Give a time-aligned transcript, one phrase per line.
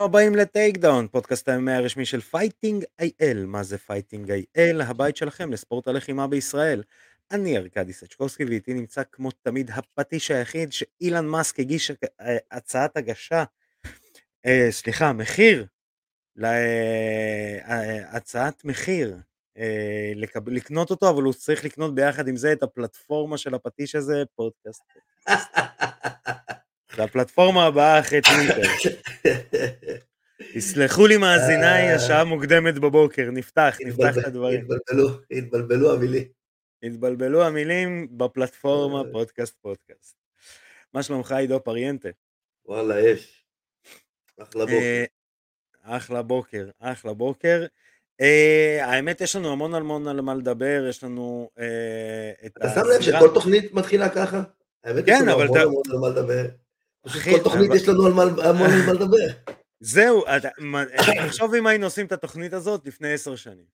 [0.00, 3.44] הבאים לטייק דאון, פודקאסט ה-MMA הרשמי של Fighting IL.
[3.46, 4.80] מה זה פייטינג איי-אל?
[4.80, 6.82] הבית שלכם לספורט הלחימה בישראל.
[7.30, 11.90] אני ארכדי סצ'קובסקי ואיתי נמצא כמו תמיד הפטיש היחיד שאילן מאסק הגיש
[12.20, 13.44] אה, הצעת הגשה,
[14.46, 15.66] אה, סליחה, מחיר,
[16.44, 18.18] אה,
[18.64, 19.18] מחיר,
[19.58, 20.48] אה, לקב...
[20.48, 24.82] לקנות אותו, אבל הוא צריך לקנות ביחד עם זה את הפלטפורמה של הפטיש הזה, פודקאסט.
[26.96, 28.62] זה הפלטפורמה הבאה אחרי טוויטר.
[30.54, 31.94] יסלחו לי מאזיניי, אה.
[31.94, 34.60] השעה מוקדמת בבוקר, נפתח, נפתח את הדברים.
[34.60, 36.24] התבלבלו, התבלבלו המילים.
[36.82, 39.12] התבלבלו המילים בפלטפורמה אה.
[39.12, 40.16] פודקאסט פודקאסט.
[40.94, 42.08] מה שלומך עידו פריאנטה?
[42.66, 43.44] וואלה, יש.
[44.42, 44.74] אחלה בוקר.
[44.76, 45.04] אה,
[45.82, 47.66] אחלה בוקר, אחלה בוקר.
[48.20, 52.80] אה, האמת יש לנו המון המון על מה לדבר, יש לנו אה, את אתה שם
[52.94, 54.42] לב שכל תוכנית מתחילה ככה?
[54.84, 56.63] האמת, יש כן, לנו אבל המון המון על מה לדבר.
[57.24, 59.26] כל תוכנית יש לנו על מה- לדבר.
[59.80, 60.24] זהו,
[61.26, 63.64] תחשוב אם היינו עושים את התוכנית הזאת לפני עשר שנים.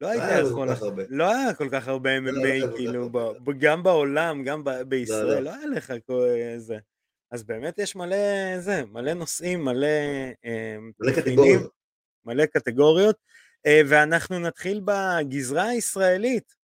[0.00, 1.02] לא היה כל כך הרבה.
[1.08, 3.10] לא היה כל כך הרבה לא MMA, כאילו,
[3.58, 5.40] גם בעולם, גם בישראל, לא.
[5.40, 6.26] לא היה לך כל
[6.56, 6.78] זה.
[7.30, 8.16] אז באמת יש מלא
[8.58, 9.86] זה, מלא נושאים, מלא
[10.44, 11.72] אה, מלא קטגוריות.
[12.24, 13.16] מלא קטגוריות,
[13.66, 16.54] אה, ואנחנו נתחיל בגזרה הישראלית.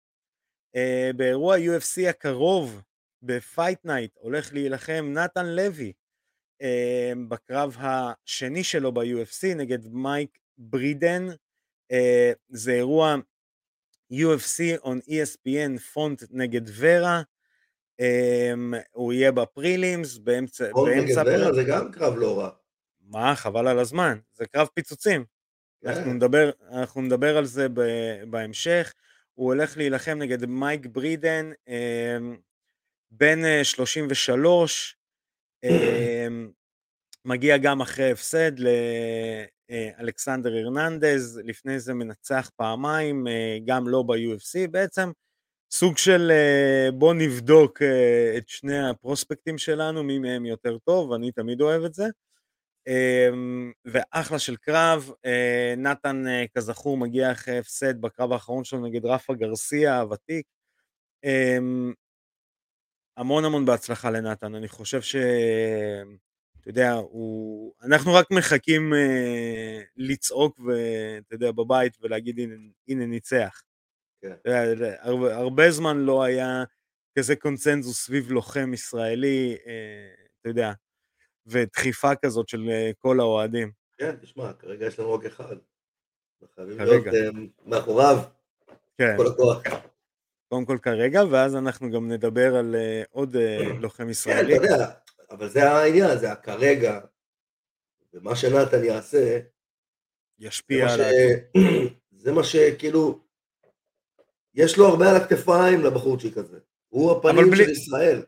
[0.77, 2.81] אה, באירוע UFC הקרוב,
[3.23, 5.93] ב-Fight Night, הולך להילחם נתן לוי
[6.63, 11.27] אה, בקרב השני שלו ב-UFC נגד מייק ברידן.
[11.93, 13.15] אה, זה אירוע
[14.13, 17.23] UFC on ESPN פונט נגד ורה.
[18.01, 18.53] אה,
[18.93, 20.65] הוא יהיה ב-prelims, באמצע...
[20.65, 22.51] נגד באמצע ורה הפר- זה גם קרב לא רע.
[23.01, 25.25] מה, חבל על הזמן, זה קרב פיצוצים.
[25.85, 26.11] אנחנו כן.
[26.13, 27.81] נדבר, אנחנו נדבר על זה ב,
[28.31, 28.95] בהמשך.
[29.35, 32.19] הוא הולך להילחם נגד מייק ברידן, אה,
[33.11, 34.97] בן אה, 33,
[35.65, 36.29] אה,
[37.25, 38.53] מגיע גם אחרי הפסד
[39.71, 45.11] לאלכסנדר הרננדז, לפני זה מנצח פעמיים, אה, גם לא ב-UFC בעצם.
[45.71, 51.33] סוג של אה, בוא נבדוק אה, את שני הפרוספקטים שלנו, מי מהם יותר טוב, אני
[51.33, 52.07] תמיד אוהב את זה.
[52.87, 59.07] אמ, ואחלה של קרב, אה, נתן אה, כזכור מגיע אחרי הפסד בקרב האחרון שלו נגד
[59.07, 60.47] רפה גרסיה הוותיק.
[63.17, 65.17] המון המון בהצלחה לנתן, אני חושב ש...
[66.61, 67.73] אתה יודע, הוא...
[67.83, 72.55] אנחנו רק מחכים אה, לצעוק ואתה יודע, בבית ולהגיד הנה,
[72.89, 73.63] הנה ניצח.
[74.23, 74.33] כן.
[74.43, 74.51] אתה
[75.01, 76.65] הרבה, הרבה זמן לא היה
[77.19, 80.73] כזה קונצנזוס סביב לוחם ישראלי, אה, אתה יודע,
[81.47, 83.71] ודחיפה כזאת של אה, כל האוהדים.
[83.99, 85.57] כן, תשמע, כרגע יש לנו רק אחד.
[86.55, 86.79] חייבים.
[86.79, 87.31] להיות אה,
[87.67, 88.17] מאחוריו,
[88.99, 89.63] כן, כל הכוח.
[90.49, 94.57] קודם כל כרגע, ואז אנחנו גם נדבר על אה, עוד אה, לוחם כן, ישראלי.
[94.57, 94.87] אתה יודע,
[95.31, 97.01] אבל זה העניין, זה הכרגע,
[98.15, 99.39] ומה שנתן יעשה,
[100.39, 101.01] ישפיע על.
[102.23, 103.21] זה מה שכאילו,
[104.55, 106.59] יש לו הרבה על הכתפיים לבחורצ'יק הזה.
[106.89, 108.23] הוא הפנים בלי- של ישראל.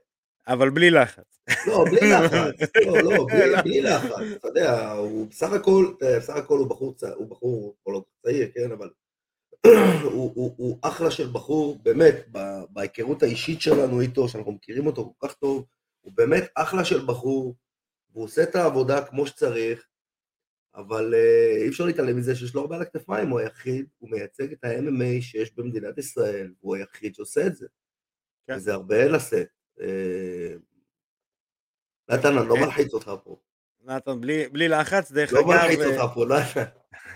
[0.46, 1.40] אבל בלי לחץ.
[1.66, 2.54] לא, בלי לחץ.
[2.86, 4.10] לא, לא, בלי, בלי לחץ.
[4.36, 8.72] אתה יודע, הוא בסך הכל, בסך הכל הוא בחור, הוא בחור, הוא לא צעיר, כן,
[8.72, 8.90] אבל
[10.04, 12.14] הוא, הוא, הוא אחלה של בחור, באמת,
[12.70, 15.66] בהיכרות האישית שלנו איתו, שאנחנו מכירים אותו כל כך טוב,
[16.00, 17.56] הוא באמת אחלה של בחור,
[18.12, 19.86] והוא עושה את העבודה כמו שצריך,
[20.74, 24.52] אבל אה, אי אפשר להתעלם מזה שיש לו הרבה על הכתפיים, הוא היחיד, הוא מייצג
[24.52, 27.66] את ה-MMA שיש במדינת ישראל, הוא היחיד שעושה את זה.
[28.46, 28.56] כן.
[28.56, 29.48] וזה הרבה לשאת.
[29.80, 30.54] אה,
[32.10, 32.60] נתן, אני לא כן.
[32.60, 33.36] מלחיץ אותך פה.
[33.88, 36.64] נתן, בלי, בלי לחץ, דרך לא אגב, מלחיץ אה, אותך פה, נתן.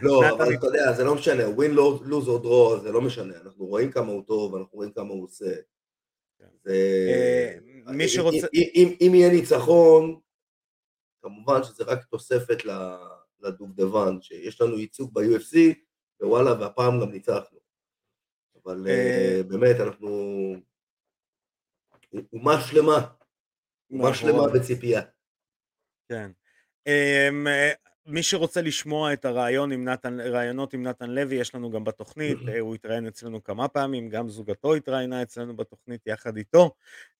[0.02, 1.70] לא, אבל אתה יודע, זה לא משנה, ווין,
[2.04, 3.34] לוז או דרו, זה לא משנה.
[3.40, 5.54] אנחנו רואים כמה הוא טוב, אנחנו רואים כמה הוא עושה.
[6.38, 6.44] כן.
[6.68, 7.54] אה,
[7.86, 8.46] מי שרוצה-
[9.00, 10.20] אם- יהיה ניצחון,
[11.22, 12.58] כמובן שזה רק תוספת
[13.40, 15.56] לדובדבן, שיש לנו ייצוג ב-UFC,
[16.22, 17.58] ווואלה, והפעם גם ניצחנו.
[18.64, 20.38] אבל אה, באמת, אנחנו...
[22.32, 23.06] אומה שלמה,
[23.90, 24.48] אומה שלמה.
[24.54, 25.02] בציפייה.
[26.08, 26.30] כן.
[26.86, 27.72] אמ, אה,
[28.06, 32.38] מי שרוצה לשמוע את הריאיון עם נתן, ראיונות עם נתן לוי, יש לנו גם בתוכנית,
[32.48, 36.70] אה, הוא התראיין אצלנו כמה פעמים, גם זוגתו התראיינה אצלנו בתוכנית יחד איתו.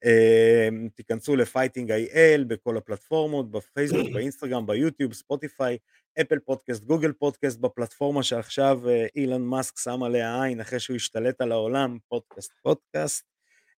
[0.05, 5.79] אמ, תיכנסו ל-Fighting IL בכל הפלטפורמות, בפייסבוק, באינסטגרם, ביוטיוב, ספוטיפיי,
[6.20, 11.41] אפל פודקאסט, גוגל פודקאסט, בפלטפורמה שעכשיו אה, אילון מאסק שם עליה עין אחרי שהוא השתלט
[11.41, 13.31] על העולם, פודקאסט פודקאסט.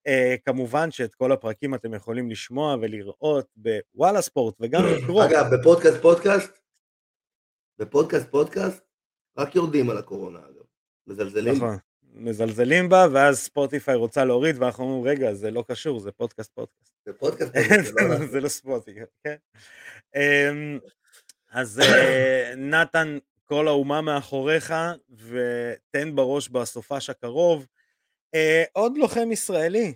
[0.07, 5.25] Uh, כמובן שאת כל הפרקים אתם יכולים לשמוע ולראות בוואלה ספורט וגם לקרוא.
[5.25, 6.59] אגב, בפודקאסט פודקאסט,
[7.79, 8.83] בפודקאסט פודקאסט,
[9.37, 10.63] רק יורדים על הקורונה אגב,
[11.07, 11.55] מזלזלים.
[11.55, 11.77] נכון,
[12.13, 16.91] מזלזלים בה ואז ספוטיפיי רוצה להוריד ואנחנו אומרים רגע זה לא קשור זה פודקאסט פודקאסט.
[17.07, 18.25] בפודקאסט פודקאסט, זה לא.
[18.25, 19.35] זה לא ספוטיפיי, כן.
[20.15, 20.79] אמ,
[21.51, 24.73] אז אה, נתן, כל האומה מאחוריך,
[25.09, 27.65] ותן בראש בסופש הקרוב.
[28.33, 29.93] אה, עוד לוחם ישראלי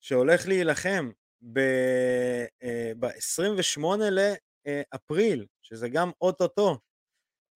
[0.00, 1.10] שהולך להילחם
[1.52, 4.10] ב-28 אה,
[4.92, 6.78] לאפריל, שזה גם אוטוטו,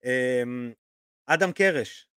[0.05, 0.73] אמ,
[1.27, 2.09] אדם קרש.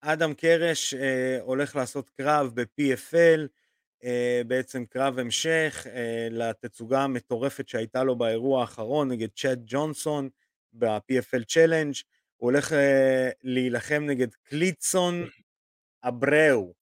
[0.00, 3.40] אדם קרש אה, הולך לעשות קרב ב-PFL,
[4.04, 10.28] אה, בעצם קרב המשך אה, לתצוגה המטורפת שהייתה לו באירוע האחרון נגד צ'אט ג'ונסון
[10.72, 11.94] ב-PFL צ'לנג',
[12.36, 15.28] הוא הולך אה, להילחם נגד קליצון
[16.04, 16.74] אבראו.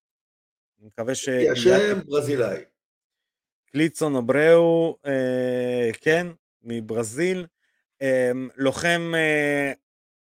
[0.80, 1.28] אני מקווה ש...
[1.28, 2.64] השם ברזילאי.
[3.72, 6.26] קליצון אבראו, אה, כן,
[6.62, 7.46] מברזיל.
[8.02, 9.72] אה, לוחם אה,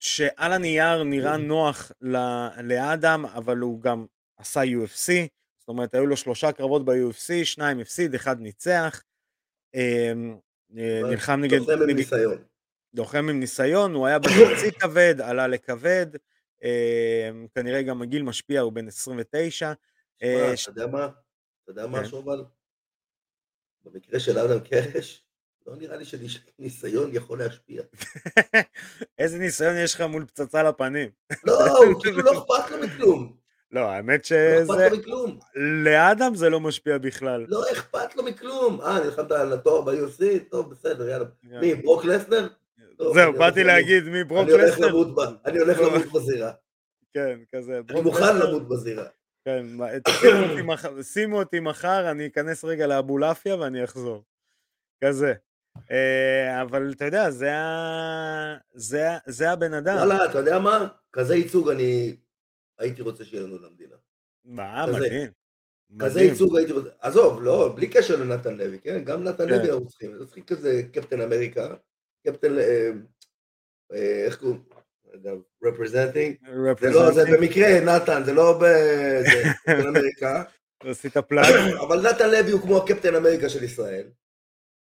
[0.00, 1.93] שעל הנייר נראה נוח
[2.61, 4.06] לאדם, אבל הוא גם
[4.37, 5.12] עשה UFC,
[5.59, 9.03] זאת אומרת, היו לו שלושה קרבות ב-UFC, שניים הפסיד, אחד ניצח.
[9.75, 10.37] אמ,
[10.79, 11.59] אה, נלחם נגד...
[11.59, 12.38] לוחם עם ניסיון.
[12.94, 16.06] לוחם עם ניסיון, הוא היה בחצי כבד, עלה לכבד,
[16.62, 19.73] אמ, כנראה גם הגיל משפיע, הוא בן 29.
[20.22, 21.04] אה, אתה יודע מה?
[21.04, 22.28] אתה יודע משהו כן.
[22.28, 22.44] אבל?
[23.84, 25.24] במקרה של אדם קרש,
[25.66, 27.82] לא נראה לי שניסיון יכול להשפיע.
[29.18, 31.10] איזה ניסיון יש לך מול פצצה לפנים?
[31.44, 33.36] לא, הוא כאילו לא אכפת לו מכלום.
[33.70, 34.64] לא, האמת שזה...
[34.68, 35.38] לא אכפת לו מכלום.
[35.84, 37.46] לאדם זה לא משפיע בכלל.
[37.48, 38.80] לא אכפת לו מכלום.
[38.80, 40.50] אה, נלחמת על התואר ב-UFC?
[40.50, 41.26] טוב, בסדר, יאללה.
[41.42, 42.48] מי, ברוק לסנר?
[43.14, 44.88] זהו, באתי להגיד מי ברוק לסנר.
[45.44, 46.50] אני הולך למות בזירה.
[47.14, 47.80] כן, כזה.
[47.90, 49.04] אני מוכן למות בזירה.
[49.46, 49.66] כן,
[51.12, 54.25] שימו אותי מחר, אני אכנס רגע לאבולעפיה ואני אחזור.
[55.04, 55.34] כזה.
[55.90, 58.56] אה, אבל אתה יודע, זה, ה...
[58.75, 59.96] זה, זה הבן אדם.
[59.96, 60.88] וואלה, אתה יודע מה?
[61.12, 62.16] כזה ייצוג אני
[62.78, 63.96] הייתי רוצה שיהיה לנו למדינה.
[64.44, 65.31] מה, מדהים.
[65.99, 69.04] כזה ייצוג הייתי רוצה, עזוב, לא, בלי קשר לנתן לוי, כן?
[69.04, 69.72] גם נתן לוי כן.
[69.72, 71.75] אנחנו צריכים, אנחנו צריכים כזה קפטן אמריקה,
[72.26, 72.90] קפטן, אה,
[73.92, 74.62] אה, איך קוראים?
[75.64, 76.37] representing,
[76.80, 80.42] זה לא, זה במקרה נתן, זה לא בקפטן אמריקה.
[80.80, 81.55] עשית plug.
[81.86, 84.08] אבל נתן לוי הוא כמו הקפטן אמריקה של ישראל.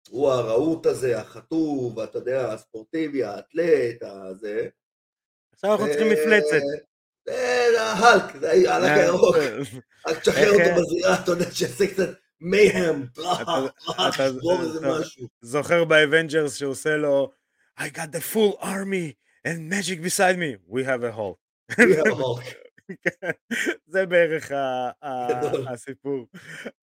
[0.09, 4.67] הוא הרהוט הזה, החטוב, אתה יודע, הספורטיבי, האתלט, הזה.
[5.53, 6.61] עכשיו אנחנו צריכים מפלצת.
[7.77, 9.35] ההלק, זה ההלק אה, הירוק.
[10.07, 12.09] רק תשחרר אותו בזירה, אתה יודע, שיעשה קצת
[12.41, 13.05] mayhem,
[14.11, 15.27] שבור איזה משהו.
[15.41, 17.31] זוכר באבנג'רס שהוא עושה לו
[17.79, 19.13] I got the full army
[19.47, 21.39] and magic beside me, we have a Hulk.
[21.77, 22.43] We have a Hulk.
[23.93, 24.51] זה בערך
[25.67, 26.27] הסיפור.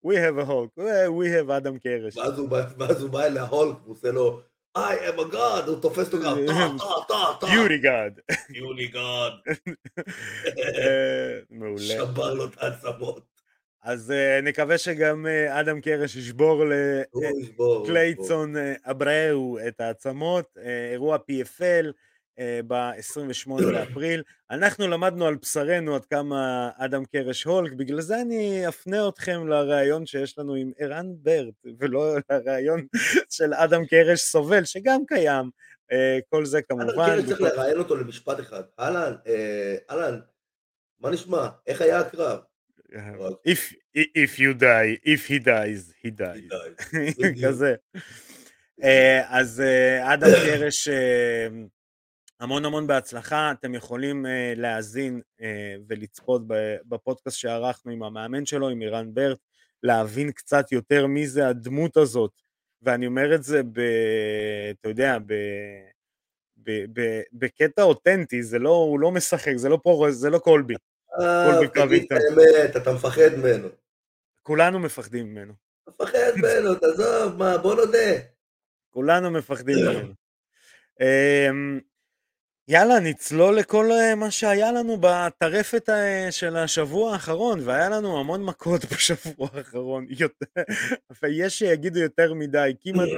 [0.06, 0.78] We have a Hulk,
[1.18, 2.16] we have אדם קרש.
[2.16, 4.40] ואז הוא בא אל ההולק, הוא עושה לו
[4.78, 8.20] I am a god, הוא תופס אותו גם, טה, טה, טה, ביוטי גאד.
[8.50, 9.32] ביוטי גאד.
[11.50, 11.82] מעולה.
[11.82, 13.34] שבר לו את העצמות.
[13.82, 16.64] אז uh, נקווה שגם אדם קרש ישבור
[17.84, 20.56] לקלייצון אבראו את העצמות,
[20.90, 21.90] אירוע PFL, אה,
[22.66, 24.22] ב-28 לאפריל.
[24.50, 30.06] אנחנו למדנו על בשרנו עד כמה אדם קרש הולק, בגלל זה אני אפנה אתכם לראיון
[30.06, 32.86] שיש לנו עם ערן ברט, ולא לראיון
[33.30, 35.50] של אדם קרש סובל, שגם קיים.
[35.92, 36.88] אה, כל זה כמובן.
[36.88, 38.62] אדם קרש צריך לראיין אותו למשפט אחד.
[38.80, 40.20] אהלן, אה, אהלן,
[41.00, 41.48] מה נשמע?
[41.66, 42.38] איך היה הקרב?
[43.48, 46.50] If, if you die, if he dies, he dies.
[47.44, 47.74] כזה.
[49.28, 49.62] אז
[50.02, 50.88] אדם קרש
[52.40, 55.44] המון המון בהצלחה, אתם יכולים uh, להאזין uh,
[55.88, 56.42] ולצפות
[56.88, 59.38] בפודקאסט שערכנו עם המאמן שלו, עם אירן ברט,
[59.82, 62.30] להבין קצת יותר מי זה הדמות הזאת,
[62.82, 63.80] ואני אומר את זה, ב,
[64.80, 65.34] אתה יודע, ב,
[66.56, 70.74] ב, ב, בקטע אותנטי, זה לא, הוא לא משחק, זה לא, פרו, זה לא קולבי.
[71.20, 73.68] אה, תגיד את האמת, אתה מפחד ממנו.
[74.42, 75.52] כולנו מפחדים ממנו.
[75.88, 78.12] מפחד ממנו, תעזוב, מה, בוא נודה.
[78.90, 80.14] כולנו מפחדים ממנו.
[82.68, 88.44] יאללה, נצלול לכל אה, מה שהיה לנו בטרפת אה, של השבוע האחרון, והיה לנו המון
[88.44, 90.06] מכות בשבוע האחרון.
[91.28, 93.08] יש שיגידו יותר מדי, כמעט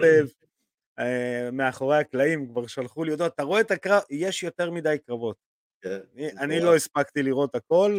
[0.98, 5.36] אה, מאחורי הקלעים כבר שלחו לי אותו, אתה רואה את הקרב, יש יותר מדי קרבות.
[5.82, 5.98] כן,
[6.38, 7.98] אני לא הספקתי לראות הכל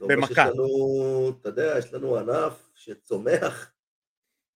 [0.00, 0.44] במכה.
[0.44, 3.72] שיש לנו, אתה יודע, יש לנו ענף שצומח.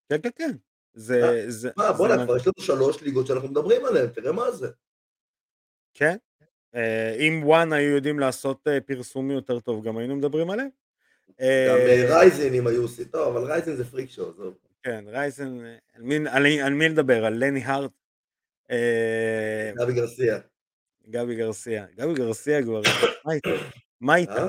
[0.09, 0.57] כן, כן, כן.
[0.95, 1.71] זה...
[1.97, 4.69] בוא'נה, כבר יש לנו שלוש ליגות שאנחנו מדברים עליהן, תראה מה זה.
[5.95, 6.17] כן.
[6.75, 10.69] אה, אם וואן היו יודעים לעשות אה, פרסומי יותר טוב, גם היינו מדברים עליהם.
[11.41, 11.77] גם
[12.09, 14.55] רייזן אם היו עושים, טוב, אבל רייזן זה freak show, עזוב.
[14.83, 15.59] כן, רייזן,
[16.63, 17.25] על מי לדבר?
[17.25, 17.91] על לני הארט?
[18.71, 20.39] אה, גבי גרסיה.
[21.09, 21.87] גבי גרסיה.
[21.97, 22.83] גבי גרסיה כבר,
[23.25, 23.51] מה איתה?
[24.01, 24.47] מה איתה?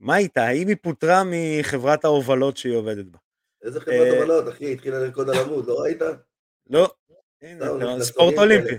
[0.00, 0.42] מה איתה?
[0.42, 3.18] האם היא פוטרה מחברת ההובלות שהיא עובדת בה?
[3.62, 4.72] איזה חברת הובלות, אחי?
[4.72, 6.02] התחילה לרקוד על עמוד, לא ראית?
[6.70, 6.90] לא.
[8.00, 8.74] ספורט אולימפי.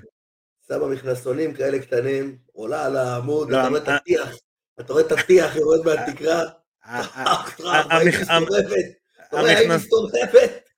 [0.75, 4.35] שמה מכנסונים כאלה קטנים, עולה על העמוד, לא, אתה רואה את ה- הטיח,
[4.79, 6.41] אתה רואה את הטיח יורד מהתקרה,
[6.83, 10.69] ה- ה- האם המכ- המ- מסתובבת,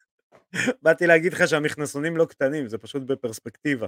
[0.83, 3.87] באתי להגיד לך שהמכנסונים לא קטנים, זה פשוט בפרספקטיבה.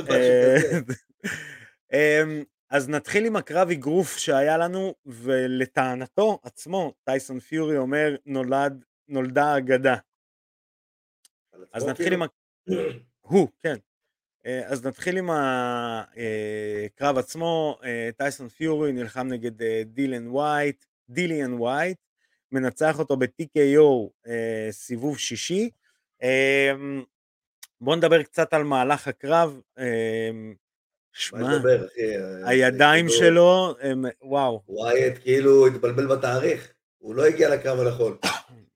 [0.00, 0.94] אה, כזה.
[1.92, 9.56] אמ, אז נתחיל עם הקרב אגרוף שהיה לנו, ולטענתו עצמו, טייסון פיורי אומר, נולד, נולדה
[9.58, 9.96] אגדה.
[11.72, 12.22] אז נתחיל עם...
[12.66, 12.82] כאילו?
[13.20, 13.76] הוא, כן.
[14.46, 21.60] אה, אז נתחיל עם הקרב עצמו, אה, טייסון פיורי נלחם נגד אה, דילן וייט, דיליאן
[21.60, 21.98] וייט,
[22.52, 25.70] מנצח אותו ב-TKO אה, סיבוב שישי.
[27.80, 29.60] בואו נדבר קצת על מהלך הקרב.
[31.12, 31.58] שמע?
[31.98, 38.16] אה, הידיים שלו הם, וואו, ווייט כאילו התבלבל בתאריך, הוא לא הגיע לקרב הנכון,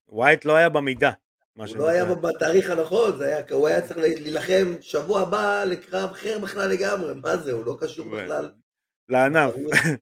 [0.08, 1.10] ווייט לא היה במידה,
[1.68, 2.30] הוא לא היה שנקרא.
[2.32, 7.36] בתאריך הנכון, זה היה- הוא היה צריך להילחם שבוע הבא לקרב אחר בכלל לגמרי, מה
[7.36, 8.50] זה, הוא לא קשור בכלל.
[9.08, 9.54] לענף.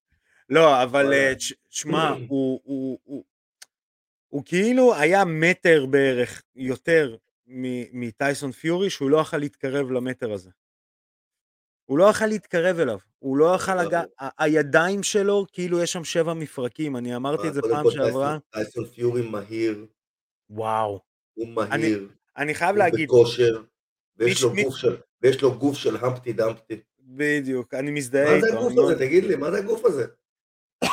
[0.48, 1.12] לא, אבל.
[1.12, 3.24] אה, תש- שמע, הוא, הוא, הוא,
[4.28, 7.16] הוא כאילו היה מטר בערך יותר
[7.92, 10.50] מטייסון פיורי, שהוא לא יכל להתקרב למטר הזה.
[11.84, 14.00] הוא לא יכל להתקרב אליו, הוא לא יכל לא, לגע...
[14.00, 18.38] הוא- ה- הידיים שלו, כאילו יש שם שבע מפרקים, אני אמרתי את זה פעם שעברה,
[18.50, 19.86] טייסון פיורי מהיר,
[20.50, 21.00] וואו.
[21.38, 23.62] הוא מהיר, אני חייב הוא להגיד, בכושר,
[24.16, 26.80] ויש מי- של- ויש לו גוף של המפטי דמפטי.
[27.00, 28.98] בדיוק, אני מזדהה מה זה איתו, הגוף אני מאוד- הזה?
[29.06, 30.06] תגיד לי, מה זה הגוף הזה?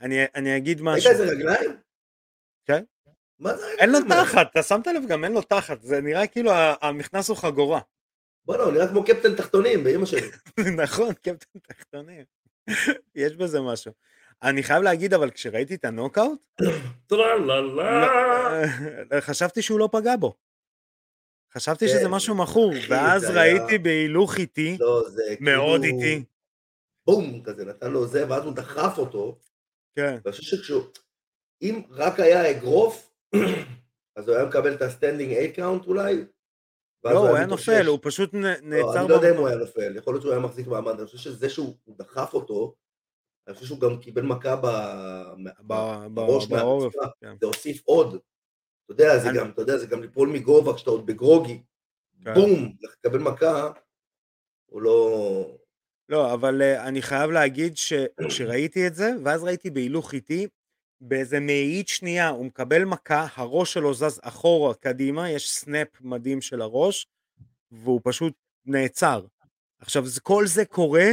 [0.00, 1.70] אני- אני אגיד משהו, איזה רגליים?
[2.64, 2.84] כן.
[3.38, 4.08] מה זה הרגליים אין לו?
[4.08, 7.80] תחת, אתה שמת לב גם אין לו תחת, זה נראה כאילו המכנס הוא חגורה.
[8.44, 10.28] בואנה, הוא נראה כמו קפטן תחתונים באמא שלי.
[10.84, 12.24] נכון, קפטן תחתונים.
[13.14, 13.92] יש בזה משהו.
[14.42, 16.46] אני חייב להגיד, אבל כשראיתי את הנוקאוט,
[17.10, 17.82] לא-
[19.20, 20.34] חשבתי שהוא לא פגע בו.
[21.54, 25.02] חשבתי כן, שזה משהו מכור, ואז ראיתי בהילוך איטי, לא,
[25.40, 25.98] מאוד כאילו...
[25.98, 26.24] איטי,
[27.06, 29.38] בום, כזה, נתן לו זה, ואז הוא דחף אותו,
[29.96, 30.82] כן, ואני חושב שכשהוא...
[31.62, 33.10] אם רק היה אגרוף,
[34.16, 36.24] אז הוא היה מקבל את ה-standing 8 count אולי?
[37.04, 37.46] לא, הוא היה.
[37.46, 39.36] נופל, הוא פשוט לא, נעצר אני לא יודע אם.
[39.36, 42.34] הוא היה נופל, יכול להיות שהוא היה מחזיק מעמד, אני חושב שזה שהוא הוא דחף
[42.34, 42.74] אותו,
[43.48, 44.66] אני חושב שהוא גם קיבל מכה ב...
[45.66, 47.34] ב- בראש מהרצפה, כן.
[47.40, 48.08] זה הוסיף עוד.
[48.84, 51.62] אתה יודע, זה גם, אתה יודע, זה גם ליפול מגובה כשאתה עוד בגרוגי,
[52.24, 52.34] כן.
[52.34, 53.70] בום, לקבל מכה,
[54.66, 55.58] הוא לא...
[56.08, 60.46] לא, אבל uh, אני חייב להגיד שכשראיתי את זה, ואז ראיתי בהילוך איטי,
[61.00, 66.60] באיזה מאית שנייה הוא מקבל מכה, הראש שלו זז אחורה, קדימה, יש סנאפ מדהים של
[66.62, 67.06] הראש,
[67.70, 68.34] והוא פשוט
[68.66, 69.24] נעצר.
[69.80, 71.06] עכשיו, כל זה קורה,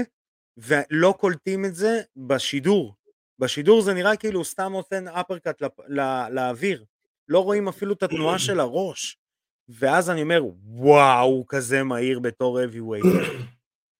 [0.58, 2.96] ולא קולטים את זה בשידור.
[3.40, 6.86] בשידור זה נראה כאילו הוא סתם נותן אפרקאט לפ- ל- לאוויר.
[7.28, 9.18] לא רואים אפילו את התנועה של הראש.
[9.70, 13.08] ואז אני אומר, וואו, הוא כזה מהיר בתור heavyweight.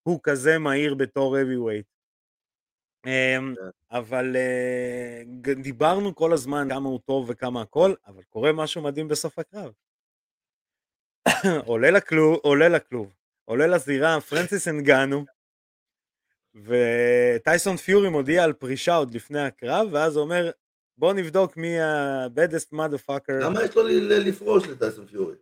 [0.02, 1.96] הוא כזה מהיר בתור heavyweight.
[3.06, 3.54] אמ,
[3.90, 5.22] אבל אה,
[5.62, 9.72] דיברנו כל הזמן כמה הוא טוב וכמה הכל, אבל קורה משהו מדהים בסוף הקרב.
[11.66, 13.12] עולה לכלוב, עולה לכלוב,
[13.44, 15.24] עולה לזירה פרנסיס אנגנו,
[16.64, 20.50] וטייסון פיורי מודיע על פרישה עוד לפני הקרב, ואז הוא אומר,
[20.98, 23.32] בוא נבדוק מי ה-baddest motherfucker.
[23.42, 25.34] למה יש לו ל- לפרוש לטייסון פיורי?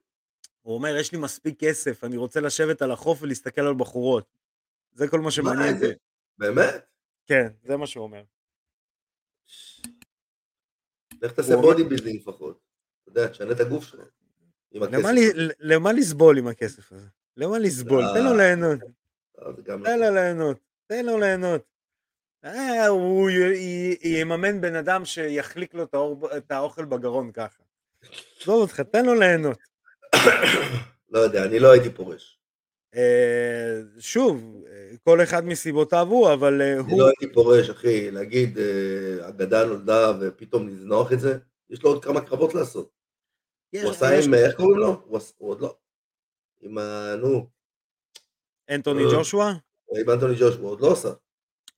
[0.63, 4.25] הוא אומר, יש לי מספיק כסף, אני רוצה לשבת על החוף ולהסתכל על בחורות.
[4.93, 5.87] זה כל מה שמעניין אותי.
[6.39, 6.75] באמת?
[7.27, 8.23] כן, זה מה שהוא אומר.
[11.23, 12.61] לך תעשה bodybuilding לפחות.
[13.03, 14.09] אתה יודע, תשנה את הגוף שלך.
[15.61, 17.07] למה לסבול עם הכסף הזה?
[17.37, 18.05] למה לסבול?
[18.15, 19.99] תן לו אה, ליהנות, אה, תן נכון.
[20.01, 21.63] לו ליהנות, תן לו ליהנות.
[22.45, 23.55] אה, הוא י-
[24.03, 27.63] י- יממן בן אדם שיחליק לו את האור- את האוכל בגרון ככה.
[28.43, 29.59] עזוב אותך, תן לו ליהנות.
[31.11, 32.39] לא יודע, אני לא הייתי פורש.
[32.95, 34.65] אה, שוב,
[35.05, 37.01] כל אחד מסיבותיו הוא, אבל אה, אני הוא...
[37.01, 41.39] לא הייתי פורש, אחי, להגיד, אה, אגדה נולדה ופתאום לזנוח את זה,
[41.71, 42.91] יש לו עוד כמה קרבות לעשות.
[43.83, 45.03] הוא עשה עם, איך קוראים לו?
[45.09, 45.77] הוא עוד לא.
[46.61, 47.15] עם ה...
[47.19, 47.47] נו,
[48.71, 49.03] אנטוני.
[49.13, 49.53] ג'ושוע?
[50.01, 51.09] עם אנטוני ג'וש, הוא עוד לא עשה.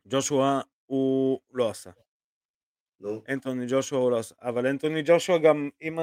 [0.08, 1.90] ג'ושוע הוא לא עשה.
[3.00, 4.34] נו, אנטוני ג'ושוע הוא לא עשה.
[4.42, 5.98] אבל אנטוני ג'ושוע גם, אם...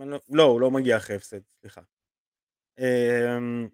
[0.00, 1.80] לא- לא, הוא לא מגיע אחרי הפסד, סליחה.
[2.78, 3.68] אמ,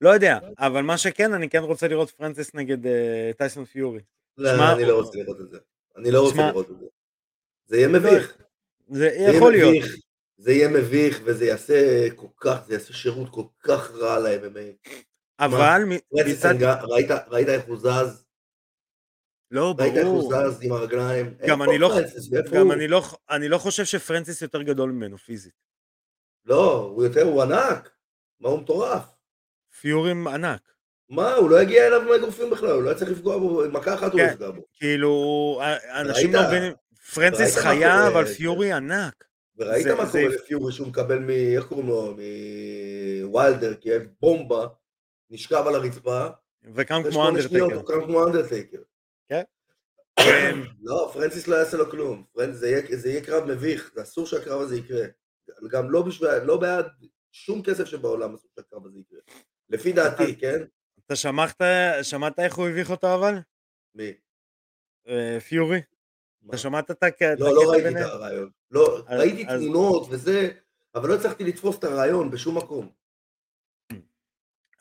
[0.00, 4.00] לא יודע, אבל מה שכן, אני כן רוצה לראות פרנסיס נגד אה, טייסון פיורי.
[4.38, 5.58] לא, שמע, אני לא רוצה לראות את זה.
[5.96, 6.86] אני לא רוצה לראות את זה.
[7.66, 8.38] זה יהיה מביך.
[8.88, 9.84] זה יכול להיות.
[10.36, 14.90] זה יהיה מביך, וזה יעשה כל כך, זה יעשה שירות כל כך רע ל-MMA.
[15.40, 16.54] אבל מצד...
[16.82, 18.24] ראית ראית איך הוא זז?
[19.50, 20.50] לא, ראית איך הוא ברור.
[20.50, 21.34] זז עם הרגליים?
[21.46, 22.30] גם איפה אני לא- פרנסיס?
[22.52, 22.72] גם?
[22.72, 25.52] אני לא, אני לא חושב שפרנסיס יותר גדול ממנו פיזית.
[26.44, 27.90] לא, הוא יותר, הוא ענק.
[28.40, 29.02] מה הוא מטורף?
[29.80, 30.60] פיורי ענק.
[31.08, 34.12] מה, הוא לא יגיע אליו עם האגרופים בכלל, הוא לא צריך לפגוע בו, מכה אחת
[34.12, 34.62] הוא לא כן, יפגע בו.
[34.74, 35.60] כאילו,
[36.00, 36.72] אנשים לא מבינים,
[37.14, 39.24] פרנסיס חיה, אבל פיורי ענק.
[39.56, 41.30] וראית מה קורה לפיורי שהוא מקבל מ...
[41.30, 42.16] איך קוראים לו?
[43.24, 44.66] מווילדר, כי אין בומבה,
[45.30, 46.26] נשכב על הרצפה,
[46.74, 47.94] וקם כמו ושמונה שניות אנדרטייקר.
[47.94, 48.78] הוא קם כמו אנדרטייקר.
[49.28, 49.42] כן.
[50.82, 52.24] לא, פרנסיס לא יעשה לו כלום.
[52.50, 55.06] זה, יהיה, זה יהיה קרב מביך, זה אסור שהקרב הזה יקרה.
[55.70, 56.86] גם לא, בשביל, לא בעד
[57.32, 59.18] שום כסף שבעולם אסור שהקרב הזה יקרה.
[59.70, 60.62] לפי דעתי, כן?
[61.06, 61.62] אתה שמעת,
[62.02, 63.34] שמעת איך הוא הביך אותו אבל?
[63.94, 64.12] מי?
[65.08, 65.80] אה, פיורי?
[66.48, 68.08] אתה שמעת את הקטע לא, לא ראיתי את ביניהם?
[68.10, 68.50] הרעיון.
[68.70, 70.48] לא, ראיתי תמונות וזה,
[70.94, 72.97] אבל לא הצלחתי לתפוס את הרעיון בשום מקום.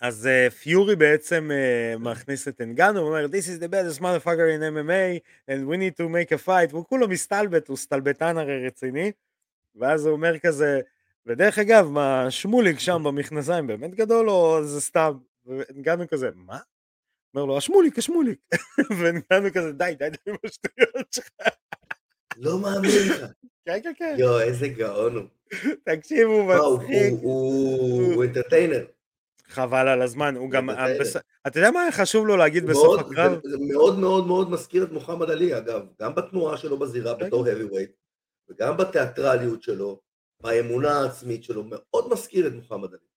[0.01, 4.47] אז uh, פיורי בעצם uh, מכניס את אנגנו, הוא אומר, This is the best motherfucker
[4.57, 5.19] in MMA,
[5.51, 9.11] and we need to make a fight, והוא כולו מסתלבט, הוא סטלבטן הרי רציני,
[9.75, 10.81] ואז הוא אומר כזה,
[11.25, 15.13] ודרך אגב, מה, שמוליק שם במכנסיים באמת גדול, או זה סתם?
[15.45, 16.59] ואנגנו כזה, מה?
[17.35, 18.39] אומר לו, השמוליק, השמוליק.
[18.99, 21.25] ואנגנו כזה, די, די, די עם השטויות שלך.
[22.37, 23.25] לא מאמין לך.
[23.65, 25.23] כן, כן, כן, יואו, איזה גאון הוא.
[25.83, 27.13] תקשיב, הוא מה, הוא- מצחיק.
[27.21, 28.85] הוא אינטרטיינר.
[29.47, 30.69] חבל על הזמן, הוא גם,
[31.47, 33.39] אתה יודע מה היה חשוב לו להגיד בסוף הקרב?
[33.43, 35.81] זה- מאוד מאוד מאוד מזכיר את מוחמד עלי, אגב.
[36.01, 37.25] גם בתנועה שלו בזירה כן.
[37.27, 37.91] בתור heavyweight,
[38.49, 39.99] וגם בתיאטרליות שלו,
[40.41, 43.07] באמונה העצמית שלו, מאוד מזכיר את מוחמד עלי.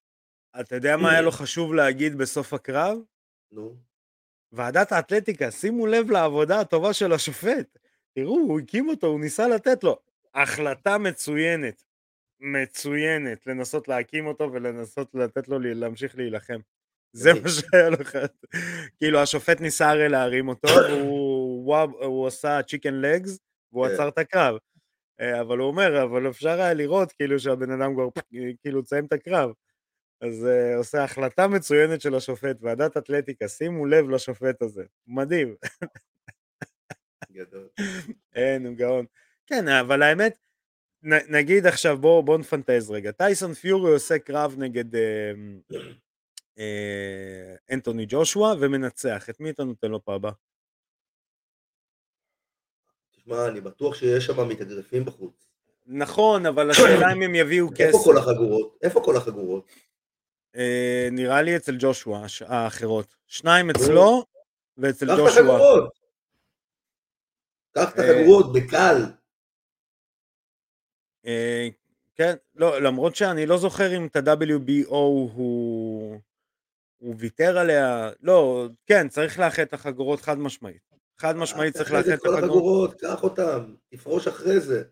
[0.61, 2.99] אתה יודע מה היה לו חשוב להגיד בסוף הקרב?
[3.53, 3.75] נו.
[4.53, 7.79] ועדת האתלטיקה, שימו לב לעבודה הטובה של השופט.
[8.15, 9.99] תראו, הוא הקים אותו, הוא ניסה לתת לו.
[10.35, 11.83] החלטה מצוינת,
[12.41, 16.59] מצוינת, לנסות להקים אותו ולנסות לתת לו להמשיך להילחם.
[17.13, 17.31] זה.
[17.35, 18.27] מה שהיה חד.
[18.99, 20.69] כאילו, השופט ניסה הרי להרים אותו,
[22.07, 23.39] הוא עשה צ'יקן לגס,
[23.73, 23.95] והוא כן.
[23.95, 24.59] עצר את הקרב.
[25.21, 28.09] אה, אבל הוא אומר, אבל אפשר היה לראות כאילו שהבן אדם כבר
[28.63, 29.51] כאילו תסיים את הקרב.
[30.21, 35.55] אז uh, עושה החלטה מצוינת של השופט, ועדת אתלטיקה, שימו לב לשופט הזה, מדהים,
[37.33, 37.69] גדול.
[38.35, 39.07] אין, הוא גאון.
[39.47, 40.39] כן, אבל האמת,
[41.03, 45.33] נ, נגיד עכשיו, בואו בוא נפנטז רגע, טייסון פיורי עושה קרב נגד אה,
[46.59, 50.33] אה, אנטוני ג'ושוע ומנצח, את מי אתה נותן לו פעם הבאה?
[53.11, 55.47] תשמע, אני בטוח שיש שם מתאגרפים בחוץ.
[55.87, 58.05] נכון, אבל השאלה אם הם יביאו איפה כסף.
[58.05, 58.79] כל החגורות?
[58.83, 59.65] איפה כל החגורות?
[60.57, 63.17] אה, נראה לי אצל ג'ושוע, האחרות.
[63.27, 64.25] שניים אצלו
[64.77, 65.31] ואצל קח את ג'ושוע.
[65.31, 65.93] החגורות.
[67.75, 69.20] קח את אה, החגורות בקל.
[71.27, 71.69] אה,
[72.15, 76.19] כן, לא, למרות שאני לא זוכר אם את ה-WBO הוא,
[76.99, 80.91] הוא ויתר עליה, לא, כן, צריך לאחד את החגורות חד משמעית.
[81.19, 83.01] חד משמעית צריך לאחד את כל החגורות.
[83.01, 84.83] קח אותם, תפרוש אחרי זה.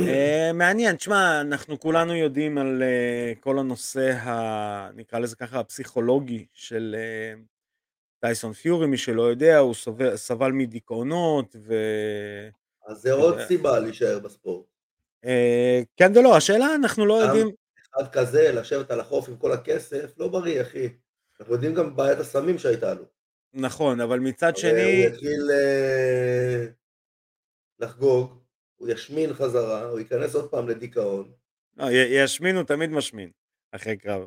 [0.00, 6.46] אה, מעניין, תשמע, אנחנו כולנו יודעים על אה, כל הנושא, ה, נקרא לזה ככה, הפסיכולוגי
[6.52, 7.40] של אה,
[8.20, 11.74] טייסון פיורי, מי שלא יודע, הוא סובל, סבל מדיכאונות, ו...
[12.86, 14.66] אז זה עוד אה, סיבה להישאר בספורט.
[15.24, 17.50] אה, כן ולא, השאלה, אנחנו לא יודעים,
[17.94, 20.88] אחד כזה, לשבת על החוף עם כל הכסף, לא בריא, אחי.
[21.40, 23.04] אנחנו יודעים גם בעיית הסמים שהייתה לו.
[23.54, 26.66] נכון, אבל מצד הרי שני, הוא יתחיל אה,
[27.78, 28.40] לחגוג,
[28.76, 31.32] הוא ישמין חזרה, הוא ייכנס עוד פעם לדיכאון.
[31.76, 33.30] לא, ישמין הוא תמיד משמין
[33.72, 34.26] אחרי קרב.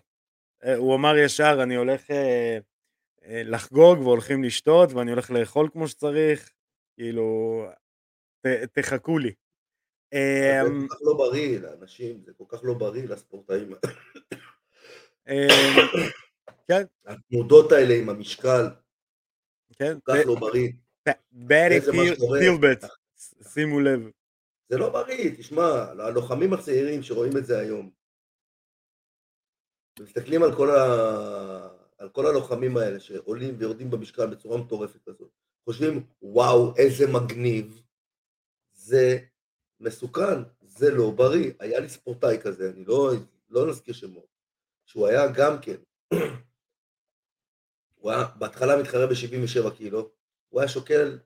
[0.63, 2.57] אה, הוא אמר ישר, אני הולך אה,
[3.25, 6.51] אה, לחגוג והולכים לשתות ואני הולך לאכול כמו שצריך,
[6.95, 7.65] כאילו,
[8.41, 9.33] ת, תחכו לי.
[10.13, 13.73] זה כל כך לא בריא לאנשים, זה כל כך לא בריא לספורטאים.
[15.27, 15.47] אה,
[16.67, 18.65] כן, התנודות האלה עם המשקל,
[19.79, 20.69] כן, כל כך לא בריא.
[21.31, 21.79] ברי.
[22.39, 22.85] פילבט,
[23.53, 24.09] שימו לב.
[24.69, 25.63] זה לא בריא, תשמע,
[25.99, 27.89] הלוחמים הצעירים שרואים את זה היום,
[29.99, 30.83] מסתכלים על כל, ה...
[31.97, 35.29] על כל הלוחמים האלה שעולים ויורדים במשקל בצורה מטורפת כזאת,
[35.65, 37.81] חושבים, וואו, איזה מגניב,
[38.73, 39.19] זה
[39.83, 41.51] מסוכן, זה לא בריא.
[41.59, 43.11] היה לי ספורטאי כזה, אני לא,
[43.49, 44.27] לא נזכיר שמות,
[44.85, 45.75] שהוא היה גם כן,
[47.99, 50.09] הוא היה בהתחלה מתחרה ב-77 קילו,
[50.49, 51.19] הוא היה שוקל,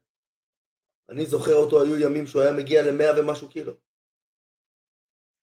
[1.09, 3.73] אני זוכר אותו, היו ימים שהוא היה מגיע ל-100 ומשהו קילו.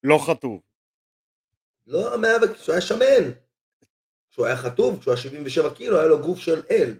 [0.03, 0.61] לא חטוב.
[1.87, 2.53] לא 100 ו...
[2.53, 3.31] כשהוא היה שמן.
[4.29, 6.97] כשהוא היה חטוב, כשהוא היה 77 קילו, היה לו גוף של אל.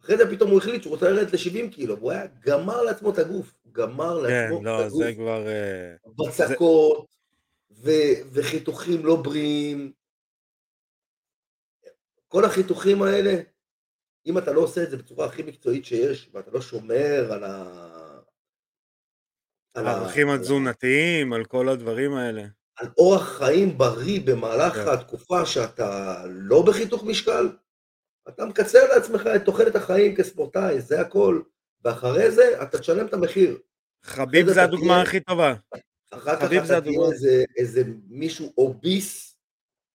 [0.00, 3.18] אחרי זה פתאום הוא החליט שהוא רוצה לרדת ל-70 קילו, והוא היה גמר לעצמו את
[3.18, 3.57] הגוף.
[3.68, 5.02] הוא גמר כן, לעצמו לא, את הגוף.
[5.02, 5.48] זה כבר...
[5.48, 7.06] אה, בצקות,
[7.70, 9.92] ו- וחיתוכים לא בריאים.
[12.28, 13.40] כל החיתוכים האלה,
[14.26, 17.64] אם אתה לא עושה את זה בצורה הכי מקצועית שיש, ואתה לא שומר על ה...
[19.74, 22.44] על הערכים התזונתיים, על כל הדברים האלה.
[22.76, 24.88] על אורח חיים בריא במהלך כן.
[24.88, 27.48] התקופה שאתה לא בחיתוך משקל,
[28.28, 31.40] אתה מקצר לעצמך את תוחלת החיים כספורטאי, זה הכל.
[31.84, 33.58] ואחרי זה אתה תשלם את המחיר.
[34.02, 35.54] חביב זה הדוגמה הכי טובה.
[36.10, 36.62] אחר כך אתה תהיה
[37.12, 39.36] איזה, איזה מישהו אוביס,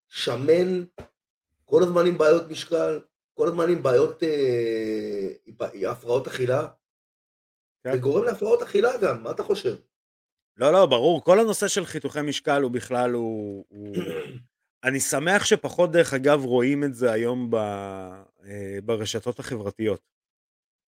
[0.09, 0.83] שמן,
[1.65, 2.99] כל הזמן עם בעיות משקל,
[3.33, 6.67] כל הזמן עם בעיות, אה, הפרעות אכילה.
[7.83, 7.91] כן.
[7.91, 9.75] זה גורם להפרעות אכילה גם, מה אתה חושב?
[10.57, 13.65] לא, לא, ברור, כל הנושא של חיתוכי משקל הוא בכלל, הוא...
[13.69, 13.95] הוא...
[14.83, 17.55] אני שמח שפחות, דרך אגב, רואים את זה היום ב...
[18.45, 20.01] אה, ברשתות החברתיות.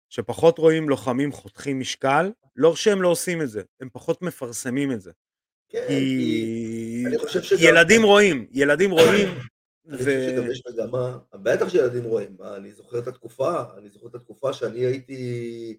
[0.09, 5.01] שפחות רואים לוחמים חותכים משקל, לא שהם לא עושים את זה, הם פחות מפרסמים את
[5.01, 5.11] זה.
[5.69, 7.03] כן, כי...
[7.07, 7.57] אני חושב שגם...
[7.61, 9.27] ילדים רואים, ילדים רואים.
[9.87, 14.15] אני חושב שגם יש מגמה, בטח שילדים רואים, אני זוכר את התקופה, אני זוכר את
[14.15, 15.77] התקופה שאני הייתי...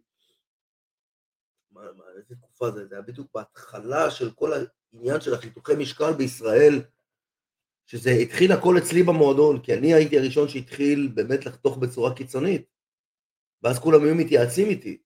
[1.72, 2.86] מה, מה, איזה תקופה זה?
[2.86, 6.82] זה היה בדיוק בהתחלה של כל העניין של החיתוכי משקל בישראל,
[7.86, 12.79] שזה התחיל הכל אצלי במועדון, כי אני הייתי הראשון שהתחיל באמת לחתוך בצורה קיצונית.
[13.62, 14.98] ואז כולם היו מתייעצים איתי,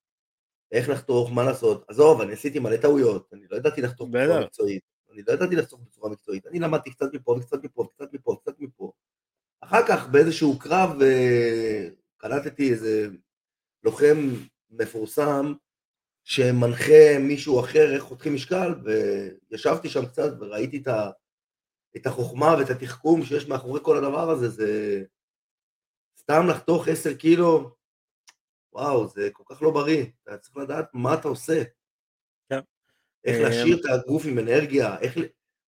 [0.73, 1.85] איך לחתוך, מה לעשות.
[1.89, 4.83] עזוב, אני עשיתי מלא טעויות, אני לא ידעתי לחתוך בצורה מקצועית.
[5.13, 6.47] אני לא ידעתי לחתוך בצורה מקצועית.
[6.47, 8.93] אני למדתי קצת מפה וקצת מפה וקצת מפה וקצת מפה.
[9.61, 13.09] אחר כך באיזשהו קרב אה, קלטתי איזה
[13.85, 14.17] לוחם
[14.71, 15.55] מפורסם
[16.25, 18.75] שמנחה מישהו אחר איך חותכים משקל,
[19.51, 21.11] וישבתי שם קצת וראיתי את, ה,
[21.97, 25.03] את החוכמה ואת התחכום שיש מאחורי כל הדבר הזה, זה
[26.19, 27.71] סתם לחתוך עשר קילו,
[28.75, 31.63] וואו, זה כל כך לא בריא, אתה צריך לדעת מה אתה עושה.
[32.49, 32.61] כן.
[33.25, 35.19] איך להשאיר את הגוף עם אנרגיה, איך,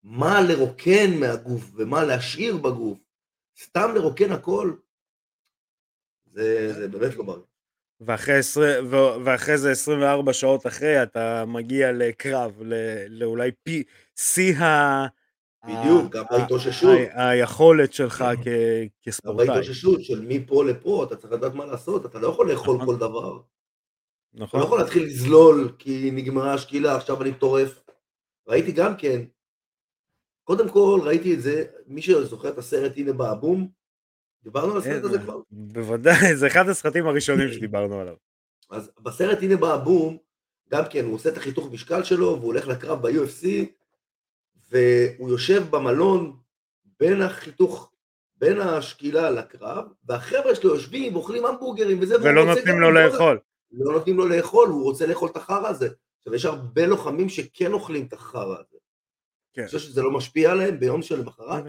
[0.03, 2.99] מה לרוקן מהגוף ומה להשאיר בגוף.
[3.63, 4.73] סתם לרוקן הכל,
[6.27, 7.43] זה, זה באמת לא בריא.
[8.01, 8.41] ואחרי,
[9.25, 12.63] ואחרי זה 24 שעות אחרי אתה מגיע לקרב,
[13.09, 13.83] לאולי פי,
[14.17, 15.07] שיא ה...
[15.67, 16.99] בדיוק, גם בהתאוששות.
[17.13, 18.25] היכולת שלך
[19.03, 19.47] כספורטאי.
[19.47, 22.87] גם בהתאוששות של מפה לפה, אתה צריך לדעת מה לעשות, אתה לא יכול לאכול נכון.
[22.87, 23.39] כל דבר.
[24.35, 24.49] נכון.
[24.49, 27.83] אתה לא יכול להתחיל לזלול כי נגמרה השקילה, עכשיו אני טורף.
[28.49, 29.23] ראיתי גם כן,
[30.45, 33.69] קודם כל ראיתי את זה, מי שזוכר את הסרט הנה באבום,
[34.43, 35.41] דיברנו על הסרט הזה כבר?
[35.51, 38.15] בוודאי, זה אחד הסרטים הראשונים שדיברנו עליו.
[38.71, 40.19] אז בסרט הנה באבום,
[40.71, 43.47] גם כן, הוא עושה את החיתוך משקל שלו, והוא הולך לקרב ב-UFC,
[44.69, 46.37] והוא יושב במלון
[47.01, 47.93] בין החיתוך,
[48.37, 53.39] בין השקילה לקרב, והחבר'ה שלו יושבים, אוכלים המבורגרים וזה, ולא נותנים לו לאכול.
[53.73, 55.89] לא נותנים לו לאכול, הוא רוצה לאכול את החרא הזה.
[56.19, 58.79] עכשיו, יש הרבה לוחמים שכן אוכלים את החרא הזה.
[59.53, 59.63] כן.
[59.63, 61.65] אני חושב שזה לא משפיע עליהם ביום שלמחרת?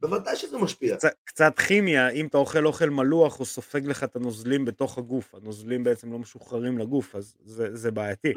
[0.00, 0.96] בוודאי שזה משפיע.
[0.96, 5.34] קצת, קצת כימיה, אם אתה אוכל אוכל מלוח, הוא סופג לך את הנוזלים בתוך הגוף.
[5.34, 8.34] הנוזלים בעצם לא משוחררים לגוף, אז זה, זה בעייתי.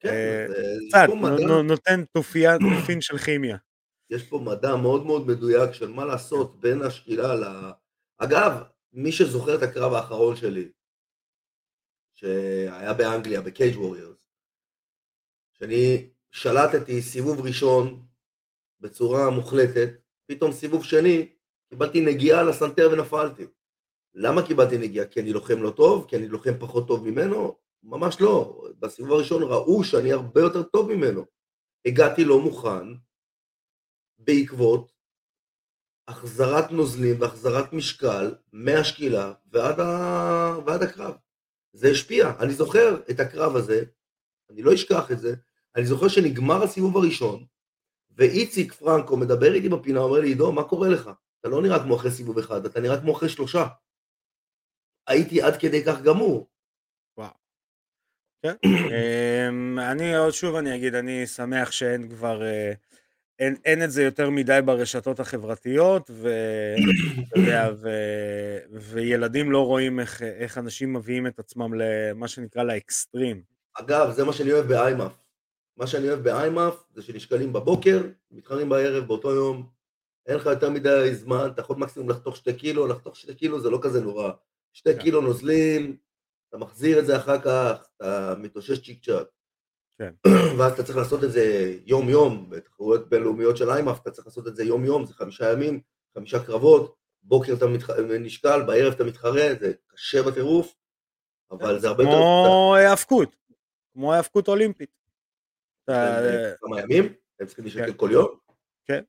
[0.00, 0.46] כן, אה,
[0.88, 1.06] קצת,
[1.64, 3.56] נותן תופין של כימיה.
[4.10, 7.44] יש פה מדע מאוד מאוד מדויק של מה לעשות בין השקילה ל...
[8.18, 10.68] אגב, מי שזוכר את הקרב האחרון שלי,
[12.14, 14.18] שהיה באנגליה, בקייג' ווריורס,
[15.52, 18.02] שאני שלטתי סיבוב ראשון
[18.80, 19.88] בצורה מוחלטת,
[20.26, 21.28] פתאום סיבוב שני,
[21.68, 23.46] קיבלתי נגיעה לסנטר ונפלתי.
[24.14, 25.06] למה קיבלתי נגיעה?
[25.06, 26.06] כי אני לוחם לא טוב?
[26.08, 27.56] כי אני לוחם פחות טוב ממנו?
[27.82, 28.62] ממש לא.
[28.78, 31.24] בסיבוב הראשון ראו שאני הרבה יותר טוב ממנו.
[31.86, 32.86] הגעתי לא מוכן
[34.18, 34.92] בעקבות
[36.08, 40.56] החזרת נוזלים והחזרת משקל מהשקילה ועד, ה...
[40.66, 41.14] ועד הקרב.
[41.72, 42.32] זה השפיע.
[42.40, 43.84] אני זוכר את הקרב הזה,
[44.50, 45.34] אני לא אשכח את זה,
[45.76, 47.44] אני זוכר שנגמר הסיבוב הראשון,
[48.10, 51.10] ואיציק פרנקו מדבר איתי בפינה, אומר לי, עידו, מה קורה לך?
[51.40, 53.66] אתה לא נראה כמו אחרי סיבוב אחד, אתה נראה כמו אחרי שלושה.
[55.06, 56.48] הייתי עד כדי כך גמור.
[58.42, 58.54] כן.
[58.64, 62.72] אמ, אני עוד שוב אני אגיד, אני שמח שאין כבר, אה,
[63.38, 66.30] אין, אין את זה יותר מדי ברשתות החברתיות, ו,
[67.36, 67.88] יודע, ו,
[68.70, 73.42] וילדים לא רואים איך, איך אנשים מביאים את עצמם למה שנקרא לאקסטרים.
[73.74, 75.12] אגב, זה מה שאני אוהב באיימאף.
[75.76, 79.66] מה שאני אוהב באיימאף זה שנשקלים בבוקר, מתחרים בערב באותו יום,
[80.26, 83.70] אין לך יותר מדי זמן, אתה יכול מקסימום לחתוך שתי קילו, לחתוך שתי קילו זה
[83.70, 84.30] לא כזה נורא.
[84.72, 85.00] שתי כן.
[85.00, 85.96] קילו נוזלים,
[86.50, 89.26] אתה מחזיר את זה אחר כך, אתה מתאושש צ'יק צ'אק.
[89.98, 90.14] כן.
[90.58, 94.46] ואז אתה צריך לעשות את זה יום יום, בתחרויות בינלאומיות של איימאף אתה צריך לעשות
[94.46, 95.80] את זה יום יום, זה חמישה ימים,
[96.14, 97.90] חמישה קרבות, בוקר אתה מתח...
[98.20, 100.74] נשקל, בערב אתה מתחרה, זה קשה בטירוף,
[101.50, 102.14] אבל זה הרבה יותר...
[102.14, 103.36] כמו היאבקות,
[103.92, 104.90] כמו היאבקות אולימפית.
[105.86, 107.12] כמה ימים?
[107.40, 107.96] הם צריכים להשתתף כן.
[107.96, 108.28] כל יום?
[108.86, 109.02] כן.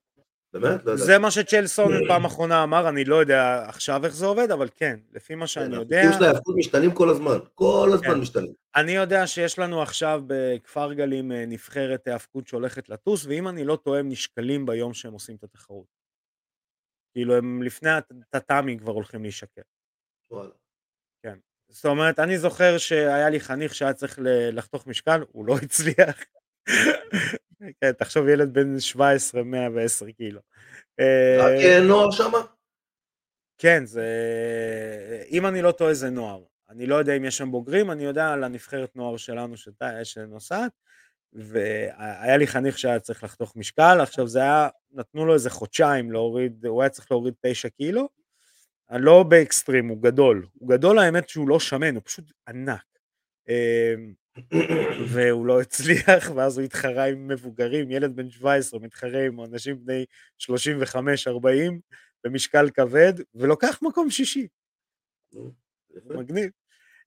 [0.53, 0.85] באמת?
[0.85, 4.69] לא זה מה שצ'לסון פעם אחרונה אמר, אני לא יודע עכשיו איך זה עובד, אבל
[4.75, 5.99] כן, לפי מה שאני כן, יודע...
[5.99, 8.19] החוקים של ההיאבקות משתנים כל הזמן, כל הזמן כן.
[8.19, 8.53] משתנים.
[8.75, 13.75] אני יודע שיש לנו עכשיו בכפר גלים אה, נבחרת היאבקות שהולכת לטוס, ואם אני לא
[13.75, 16.01] טועה, הם נשקלים ביום שהם עושים את התחרות.
[17.13, 19.61] כאילו הם לפני הטאטאמי כבר הולכים להישקל.
[20.31, 20.51] וואלה.
[21.23, 21.37] כן.
[21.69, 24.19] זאת אומרת, אני זוכר שהיה לי חניך שהיה צריך
[24.51, 26.23] לחתוך משקל, הוא לא הצליח.
[27.81, 30.41] כן, תחשוב ילד בן 17, 110 קילו.
[31.39, 32.41] רק אה, נוער שמה?
[33.57, 34.05] כן, זה...
[35.31, 36.43] אם אני לא טועה זה נוער.
[36.69, 39.81] אני לא יודע אם יש שם בוגרים, אני יודע על הנבחרת נוער שלנו שת...
[40.03, 40.71] שנוסעת,
[41.33, 46.65] והיה לי חניך שהיה צריך לחתוך משקל, עכשיו זה היה, נתנו לו איזה חודשיים להוריד,
[46.65, 48.09] הוא היה צריך להוריד 9 קילו,
[48.91, 50.47] לא באקסטרים, הוא גדול.
[50.53, 52.83] הוא גדול האמת שהוא לא שמן, הוא פשוט ענק.
[55.13, 60.05] והוא לא הצליח, ואז הוא התחרה עם מבוגרים, ילד בן 17 מתחרה עם אנשים בני
[60.41, 61.79] 35-40
[62.23, 64.47] במשקל כבד, ולוקח מקום שישי.
[66.05, 66.49] מגניב.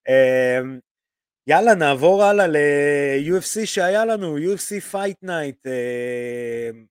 [0.09, 0.79] אמ,
[1.47, 6.85] יאללה, נעבור הלאה ל-UFC שהיה לנו, UFC Fight Night, אמ,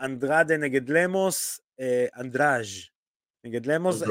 [0.00, 2.88] אנדרדה נגד למוס, אה, אנדראז'
[3.44, 4.02] נגד למוס,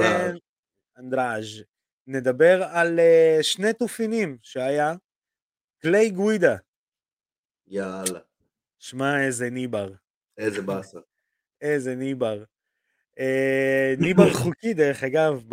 [0.97, 1.63] אנדראז'.
[2.07, 4.93] נדבר על אה, שני תופינים שהיה,
[5.81, 6.55] קליי גווידה.
[7.67, 8.19] יאללה.
[8.79, 9.93] שמע איזה ניבר.
[10.37, 10.99] איזה באסה.
[11.61, 12.43] איזה ניבר.
[13.19, 15.43] אה, ניבר חוקי דרך אגב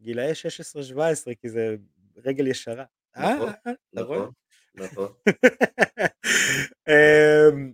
[0.00, 1.76] בגילאי 16-17 כי זה
[2.16, 2.84] רגל ישרה.
[3.16, 4.30] נכון, אה, נכון,
[4.74, 5.08] נכון.
[6.88, 7.72] אמ,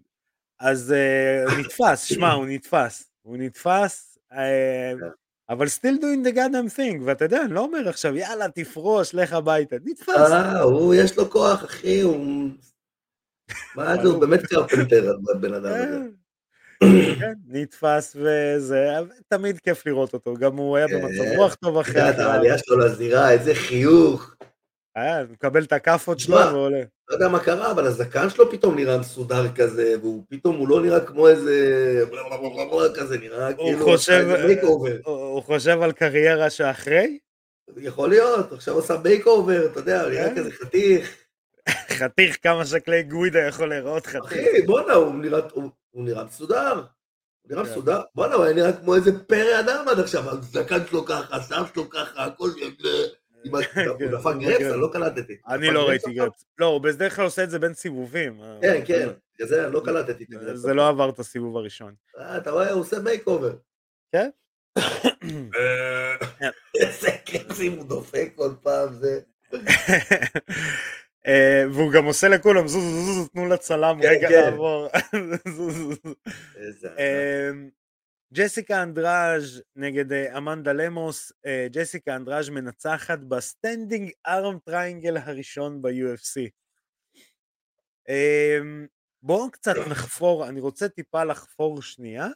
[0.58, 0.94] אז
[1.46, 3.10] הוא נתפס, שמע, הוא נתפס.
[3.22, 4.96] הוא נתפס, כן.
[5.50, 9.32] אבל still doing the goddamn thing, ואתה יודע, אני לא אומר עכשיו, יאללה, תפרוש, לך
[9.32, 10.08] הביתה, נתפס.
[10.08, 12.48] אה, הוא, יש לו כוח, אחי, הוא...
[13.74, 15.98] מה זה, הוא באמת קרפנטר, הבן אדם הזה.
[17.20, 18.88] כן, נתפס וזה,
[19.28, 21.36] תמיד כיף לראות אותו, גם הוא היה במצב כן.
[21.36, 22.10] רוח טוב אחרי...
[22.10, 24.34] אתה יודע, העלייה שלו לזירה, איזה חיוך.
[24.96, 26.82] אה, מקבל את הכאפות שלו ועולה.
[27.08, 30.80] לא יודע מה קרה, אבל הזקן שלו פתאום נראה מסודר כזה, והוא פתאום, הוא לא
[30.80, 32.04] נראה כמו איזה...
[32.94, 33.86] כזה, נראה כאילו...
[35.04, 37.18] הוא חושב על קריירה שאחרי?
[37.76, 40.36] יכול להיות, עכשיו עושה makeover, אתה יודע, נראה כן.
[40.36, 41.16] כזה חתיך.
[41.90, 44.24] חתיך כמה שקלי גווידה יכול לראות חתיך.
[44.24, 45.14] אחי, בואנה, הוא
[45.94, 46.82] נראה מסודר.
[47.40, 47.70] הוא נראה כן.
[47.70, 48.00] מסודר.
[48.14, 51.90] בואנה, הוא היה נראה כמו איזה פרא אדם עד עכשיו, הזקן שלו ככה, השיער שלו
[51.90, 52.50] ככה, הכל...
[53.50, 53.60] הוא
[54.10, 55.36] דפק גרפס, אני לא קלטתי.
[55.48, 56.44] אני לא ראיתי גרפס.
[56.58, 58.40] לא, הוא בדרך כלל עושה את זה בין סיבובים.
[58.62, 60.24] כן, כן, בגלל זה לא קלטתי.
[60.54, 61.94] זה לא עבר את הסיבוב הראשון.
[62.18, 63.52] אה, אתה רואה, הוא עושה makeover.
[64.12, 64.30] כן?
[66.80, 69.20] איזה קצים הוא דופק כל פעם, זה...
[71.26, 74.34] אה, והוא גם עושה לכולם, זוז, זוז, זוז, תנו לצלם כן, רגע כן.
[74.34, 74.88] לעבור.
[78.34, 86.50] ג'סיקה אנדראז' נגד אה, אמנדה למוס, אה, ג'סיקה אנדראז' מנצחת ב-standing arm triangle הראשון ב-UFC.
[88.08, 88.86] אמ,
[89.22, 92.28] בואו קצת נחפור, אני רוצה טיפה לחפור שנייה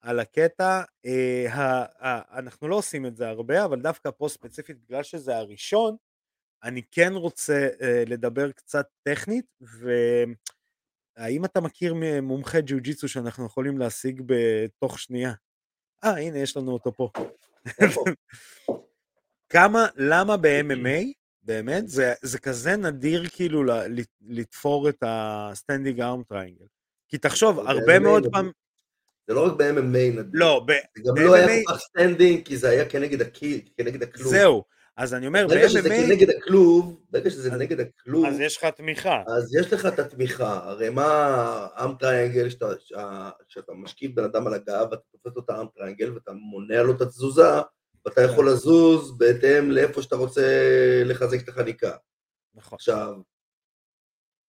[0.00, 5.36] על הקטע, אה, אנחנו לא עושים את זה הרבה, אבל דווקא פה ספציפית בגלל שזה
[5.36, 5.96] הראשון,
[6.64, 7.68] אני כן רוצה
[8.06, 9.90] לדבר קצת טכנית, ו...
[11.16, 15.32] האם אתה מכיר מומחה ג'יוג'יצו שאנחנו יכולים להשיג בתוך שנייה?
[16.04, 17.10] אה, הנה, יש לנו אותו פה.
[19.48, 21.04] כמה, למה ב-MMA,
[21.42, 23.62] באמת, זה, זה כזה נדיר כאילו
[24.20, 26.64] לתפור את ה-standing arm triangle.
[27.08, 28.50] כי תחשוב, הרבה מאוד פעם...
[29.28, 30.24] זה לא רק ב-MMA נדיר.
[30.32, 30.72] לא, ב...
[30.96, 33.22] זה גם לא היה כל כך standing, כי זה היה כנגד
[34.02, 34.30] הכלוב.
[34.30, 34.64] זהו,
[34.96, 39.22] אז אני אומר, ברגע שזה נגד הכלוב, ברגע שזה נגד הכלוב, אז יש לך תמיכה.
[39.26, 40.60] אז יש לך את התמיכה.
[40.64, 42.48] הרי מה arm triangle,
[43.48, 46.92] שאתה משכיב בן אדם על הגב, ואתה תופס לו את ה-arm triangle, ואתה מונע לו
[46.92, 47.60] את התזוזה,
[48.04, 48.32] ואתה כן.
[48.32, 50.42] יכול לזוז בהתאם לאיפה שאתה רוצה
[51.04, 51.96] לחזק את החניקה.
[52.54, 52.76] נכון.
[52.76, 53.14] עכשיו,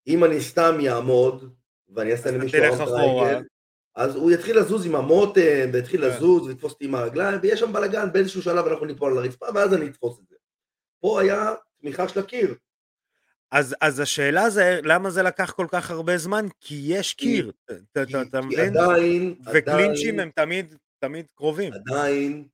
[0.07, 1.53] אם אני סתם יעמוד,
[1.89, 3.43] ואני אעשה למישהו arm triangle,
[3.95, 6.07] אז הוא יתחיל לזוז עם המותן, ויתחיל כן.
[6.07, 9.73] לזוז, ויתפוס אותי עם הרגליים, ויש שם בלאגן, באיזשהו שלב אנחנו ניפול על הרצפה, ואז
[9.73, 10.34] אני אתפוס את זה.
[11.05, 12.55] פה היה תמיכה של הקיר.
[13.51, 16.45] אז, אז השאלה זה, למה זה לקח כל כך הרבה זמן?
[16.61, 17.51] כי יש קיר,
[17.91, 18.77] אתה מבין?
[18.77, 21.73] עדיין, וקלינצ'ים הם תמיד, תמיד קרובים.
[21.73, 22.47] עדיין,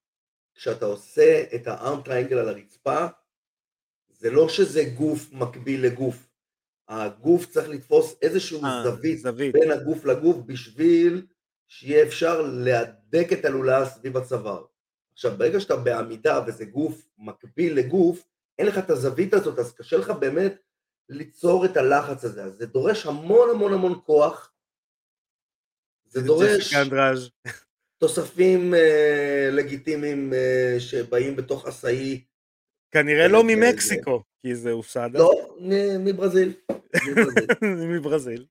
[0.56, 3.08] כשאתה עושה את ה-arm triangle על הרצפה,
[4.10, 6.28] זה לא שזה גוף מקביל לגוף.
[6.88, 11.26] הגוף צריך לתפוס איזשהו אה, אה, זווית, זווית בין הגוף לגוף בשביל
[11.68, 14.64] שיהיה אפשר להדק את הלולאה סביב הצוואר.
[15.14, 18.31] עכשיו, ברגע שאתה בעמידה וזה גוף מקביל לגוף,
[18.62, 20.56] אין לך את הזווית הזאת, אז קשה לך באמת
[21.10, 22.43] ליצור את הלחץ הזה.
[22.43, 24.54] אז זה דורש המון המון המון כוח.
[26.10, 26.74] זה דורש
[27.97, 32.24] תוספים אה, לגיטימיים אה, שבאים בתוך עשאי.
[32.91, 35.19] כנראה לא ממקסיקו, כי זה אוסדה.
[35.19, 35.58] לא,
[36.00, 36.54] מברזיל.
[37.95, 38.45] מברזיל.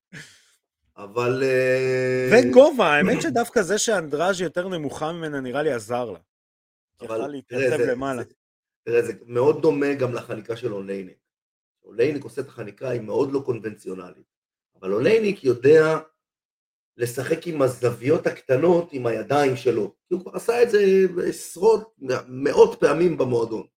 [0.97, 1.43] אבל...
[1.43, 6.19] אה, וגובה, האמת שדווקא זה שאנדראז' יותר נמוכה ממנה נראה לי עזר לה.
[7.03, 8.23] יכל להתייצב למעלה.
[8.83, 11.17] תראה, זה מאוד דומה גם לחניקה של אולייניק.
[11.83, 14.31] אולייניק עושה את החניקה, היא מאוד לא קונבנציונלית.
[14.79, 15.99] אבל אולייניק יודע
[16.97, 19.93] לשחק עם הזוויות הקטנות עם הידיים שלו.
[20.07, 21.95] כי הוא כבר עשה את זה עשרות,
[22.27, 23.67] מאות פעמים במועדון.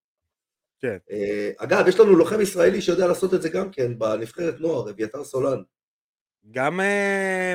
[0.80, 0.96] כן.
[1.10, 5.24] אה, אגב, יש לנו לוחם ישראלי שיודע לעשות את זה גם כן, בנבחרת נוער, אביתר
[5.24, 5.62] סולן.
[6.50, 6.84] גם uh,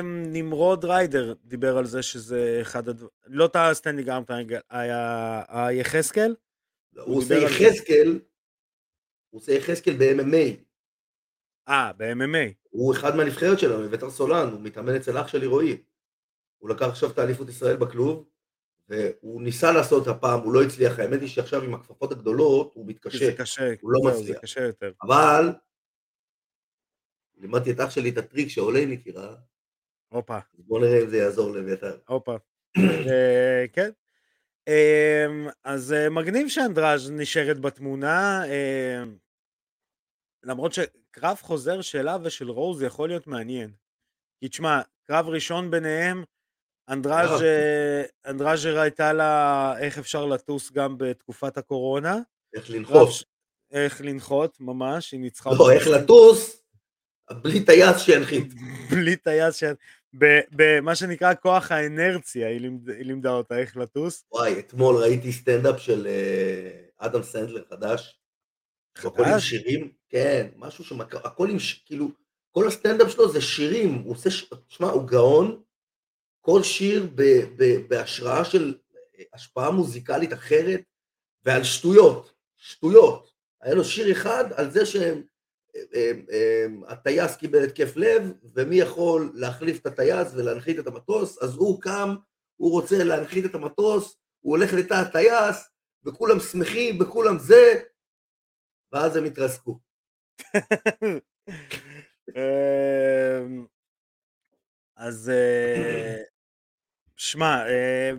[0.04, 4.30] נמרוד ריידר דיבר על זה שזה אחד הדברים, לא את הסטנדי גארמפ,
[4.70, 6.34] היה יחזקאל?
[6.96, 8.20] הוא עושה יחזקאל,
[9.30, 10.64] הוא עושה יחזקאל ב-MMA.
[11.68, 12.52] אה, ב-MMA.
[12.70, 15.82] הוא אחד מהנבחרת שלנו, אביתר סולן, הוא מתאמן אצל אח שלי רועי.
[16.58, 18.28] הוא לקח עכשיו את האליפות ישראל בכלוב,
[18.88, 23.26] והוא ניסה לעשות הפעם, הוא לא הצליח, האמת היא שעכשיו עם הכפפות הגדולות הוא מתקשה,
[23.26, 24.26] זה קשה, הוא לא מצליח.
[24.26, 24.92] זה קשה יותר.
[25.02, 25.52] אבל
[27.36, 29.36] לימדתי את אח שלי את הטריק שעולה מכירה.
[30.08, 30.38] הופה.
[30.54, 31.98] בוא נראה אם זה יעזור לאביתר.
[32.08, 32.36] הופה.
[33.10, 33.90] אה, כן.
[34.70, 39.16] אמ, אז אה, מגניב שאנדראז' נשארת בתמונה, אמ,
[40.42, 43.70] למרות שקרב חוזר שלה ושל רוז יכול להיות מעניין.
[44.40, 46.24] כי תשמע, קרב ראשון ביניהם,
[46.88, 47.42] אנדראז'
[48.26, 52.18] אנדראז' הייתה לה איך אפשר לטוס גם בתקופת הקורונה.
[52.54, 53.08] איך לנחות.
[53.70, 55.50] איך לנחות, ממש, היא ניצחה.
[55.58, 56.62] לא, איך לטוס,
[57.32, 58.54] בלי טייס שינחית.
[58.90, 59.78] בלי טייס שינחית.
[60.52, 64.24] במה שנקרא כוח האנרציה, היא, לימד, היא לימדה אותה איך לטוס.
[64.32, 68.20] וואי, אתמול ראיתי סטנדאפ של אה, אדם סנדלר חדש.
[68.98, 69.12] חדש?
[69.12, 71.14] הכל עם שירים, כן, משהו שמק...
[71.14, 71.82] הכל עם, ש...
[71.86, 72.10] כאילו,
[72.50, 74.50] כל הסטנדאפ שלו זה שירים, הוא עושה, ש...
[74.68, 75.62] שמע, הוא גאון,
[76.40, 77.22] כל שיר ב...
[77.56, 77.88] ב...
[77.88, 78.74] בהשראה של
[79.18, 80.80] אה, השפעה מוזיקלית אחרת,
[81.44, 83.30] ועל שטויות, שטויות.
[83.60, 85.22] היה לו שיר אחד על זה שהם
[86.88, 92.16] הטייס קיבל התקף לב, ומי יכול להחליף את הטייס ולהנחית את המטוס, אז הוא קם,
[92.56, 95.70] הוא רוצה להנחית את המטוס, הוא הולך לתא הטייס,
[96.04, 97.80] וכולם שמחים, וכולם זה,
[98.92, 99.78] ואז הם התרסקו.
[102.36, 103.66] אמ,
[104.96, 106.16] אז אה,
[107.16, 108.10] שמע, אה,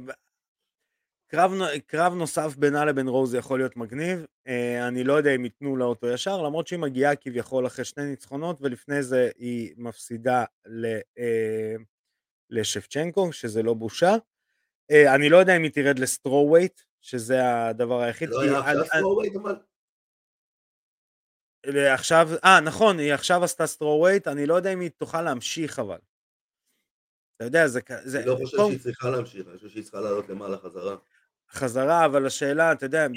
[1.32, 1.52] קרב,
[1.88, 5.86] קרב נוסף בינה לבין רוז יכול להיות מגניב, אה, אני לא יודע אם ייתנו לה
[5.86, 10.86] אותו ישר, למרות שהיא מגיעה כביכול אחרי שני ניצחונות, ולפני זה היא מפסידה ל,
[11.17, 11.76] אה,
[12.50, 14.15] לשבצ'נקו, שזה לא בושה.
[14.91, 18.30] אה, אני לא יודע אם היא תרד ל-strawweight, שזה הדבר היחיד.
[18.30, 19.56] לא היה עכשיו strawweight אבל?
[21.94, 26.00] עכשיו, אה נכון, היא עכשיו עשתה strawweight, אני לא יודע אם היא תוכל להמשיך אבל.
[27.36, 27.80] אתה יודע, זה...
[28.20, 30.96] אני לא חושב שהיא צריכה להמשיך, אני חושב שהיא צריכה לעלות למעלה חזרה.
[31.52, 33.08] חזרה, אבל השאלה, אתה יודע,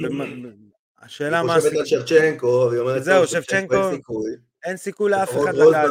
[0.98, 1.54] השאלה מה...
[1.54, 3.90] היא חושבת על שבצ'נקו, והיא אומרת, זהו, שבצ'נקו,
[4.64, 5.10] אין סיכוי.
[5.10, 5.90] לאף אחד לדעת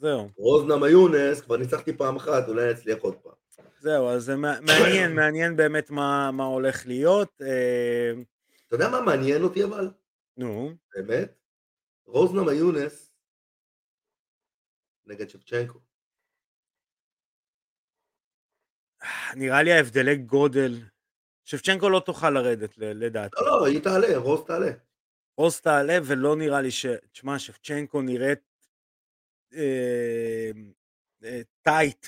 [0.00, 0.28] זהו.
[0.36, 3.32] רוזנמה יונס, כבר ניצחתי פעם אחת, אולי אצליח עוד פעם.
[3.80, 7.40] זהו, אז זה מעניין, מעניין באמת מה, מה הולך להיות.
[7.42, 8.12] אה,
[8.66, 9.90] אתה יודע מה מעניין אותי אבל?
[10.36, 10.72] נו.
[10.94, 11.34] באמת?
[12.06, 13.12] רוזנמה יונס
[15.06, 15.78] נגד שבצ'נקו.
[19.34, 20.78] נראה לי ההבדלי גודל,
[21.46, 23.36] שבצ'נקו לא תוכל לרדת לדעתי.
[23.40, 24.70] לא, לא, היא תעלה, רוז תעלה.
[25.36, 26.86] רוז תעלה ולא נראה לי ש...
[27.12, 28.38] תשמע, שבצ'נקו נראית
[29.54, 30.50] אה,
[31.24, 32.06] אה, טייט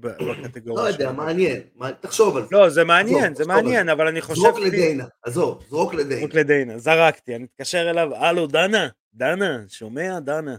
[0.00, 0.84] בקטגוריה.
[0.84, 1.62] לא יודע, מעניין,
[2.00, 2.48] תחשוב על זה.
[2.52, 4.40] לא, זה מעניין, זה מעניין, אבל אני חושב...
[4.40, 6.20] זרוק לדיינה, עזוב, זרוק לדיינה.
[6.20, 10.56] זרוק לדיינה, זרקתי, אני אתקשר אליו, הלו, דנה, דנה, שומע, דנה.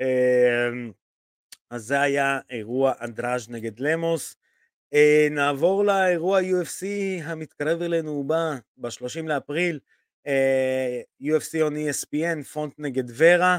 [0.00, 0.68] אה,
[1.70, 4.36] אז זה היה אירוע אנדראז' נגד למוס.
[4.94, 6.86] Uh, נעבור לאירוע UFC
[7.24, 9.80] המתקרב אלינו, הוא בא ב-30 לאפריל,
[10.28, 13.58] uh, UFC on ESPN, פונט נגד ורה,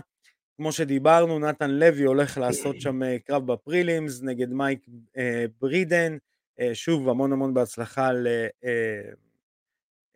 [0.57, 5.19] כמו שדיברנו, נתן לוי הולך לעשות שם uh, קרב בפרילימס נגד מייק uh,
[5.61, 6.17] ברידן,
[6.59, 8.27] uh, שוב המון המון בהצלחה ל,
[8.61, 9.15] uh,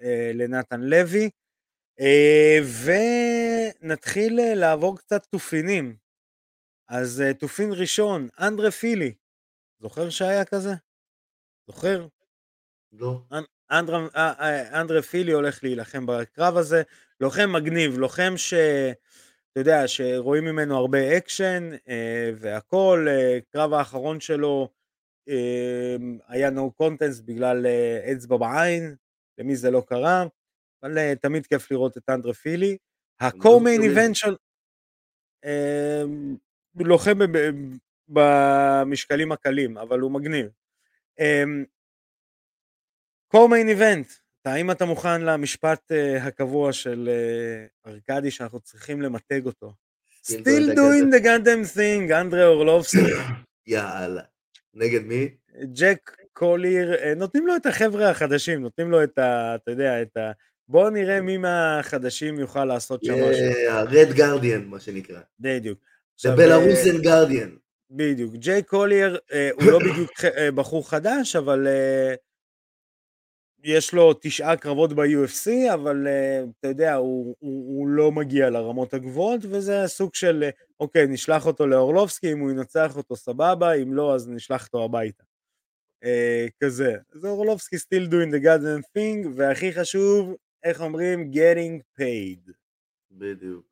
[0.02, 1.30] uh, לנתן לוי,
[2.00, 2.04] uh,
[3.84, 5.96] ונתחיל uh, לעבור קצת תופינים,
[6.88, 9.14] אז uh, תופין ראשון, אנדרה פילי,
[9.80, 10.74] זוכר שהיה כזה?
[11.72, 12.08] זוכר?
[12.94, 13.22] לא.
[13.72, 16.82] אנדרה, אה, אה, אנדרה פילי הולך להילחם בקרב הזה,
[17.20, 18.54] לוחם מגניב, לוחם ש...
[19.52, 24.70] אתה יודע, שרואים ממנו הרבה אקשן אה, והכל, אה, קרב האחרון שלו
[25.30, 25.96] אה,
[26.28, 28.96] היה no contest בגלל אה, אצבע בעין,
[29.38, 30.26] למי זה לא קרה,
[30.84, 32.78] אבל אה, תמיד כיף לראות את אנדרה פילי.
[33.22, 34.36] ה-co-main event של...
[35.46, 36.04] אה,
[36.76, 37.20] לוחם
[38.08, 40.61] במשקלים הקלים, אבל הוא מגניב.
[43.34, 47.10] Co-main event, האם אתה מוכן למשפט uh, הקבוע של
[47.86, 49.74] uh, ארכדי שאנחנו צריכים למתג אותו?
[50.26, 52.98] Still doing the goddamn thing, אנדרה אורלובסקי.
[53.68, 54.22] יאללה.
[54.74, 55.30] נגד מי?
[55.74, 59.56] ג'ק קוליר, אה, נותנים לו את החבר'ה החדשים, נותנים לו את ה...
[59.56, 60.32] אתה יודע, את ה...
[60.68, 63.72] בואו נראה מי מהחדשים יוכל לעשות שם משהו.
[63.72, 65.20] ה-Red Guardian, מה שנקרא.
[65.40, 65.80] בדיוק.
[66.22, 67.61] The Belarusian Guardian.
[67.92, 68.34] בדיוק.
[68.36, 69.20] ג'יי קולייר
[69.54, 70.12] הוא לא בדיוק
[70.56, 71.68] בחור חדש, אבל
[73.64, 78.94] יש לו תשעה קרבות ב-UFC, אבל אה, אתה יודע, הוא, הוא, הוא לא מגיע לרמות
[78.94, 84.16] הגבוהות, וזה סוג של, אוקיי, נשלח אותו לאורלובסקי, אם הוא ינצח אותו סבבה, אם לא,
[84.16, 85.24] אז נשלח אותו הביתה.
[86.04, 86.96] Uh, כזה.
[87.14, 91.32] אז אורלובסקי still doing the goddamn thing, והכי חשוב, איך אומרים?
[91.34, 92.52] getting paid.
[93.12, 93.71] בדיוק.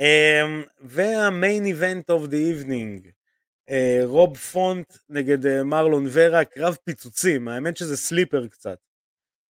[0.00, 3.18] Um, וה-main event of the evening.
[3.70, 8.78] אה, רוב פונט נגד אה, מרלון ורה, קרב פיצוצים, האמת שזה סליפר קצת.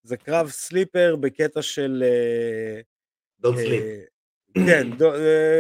[0.03, 2.05] זה קרב סליפר בקטע של...
[3.40, 3.82] דוד אה, סליפ.
[4.55, 5.12] כן, דו,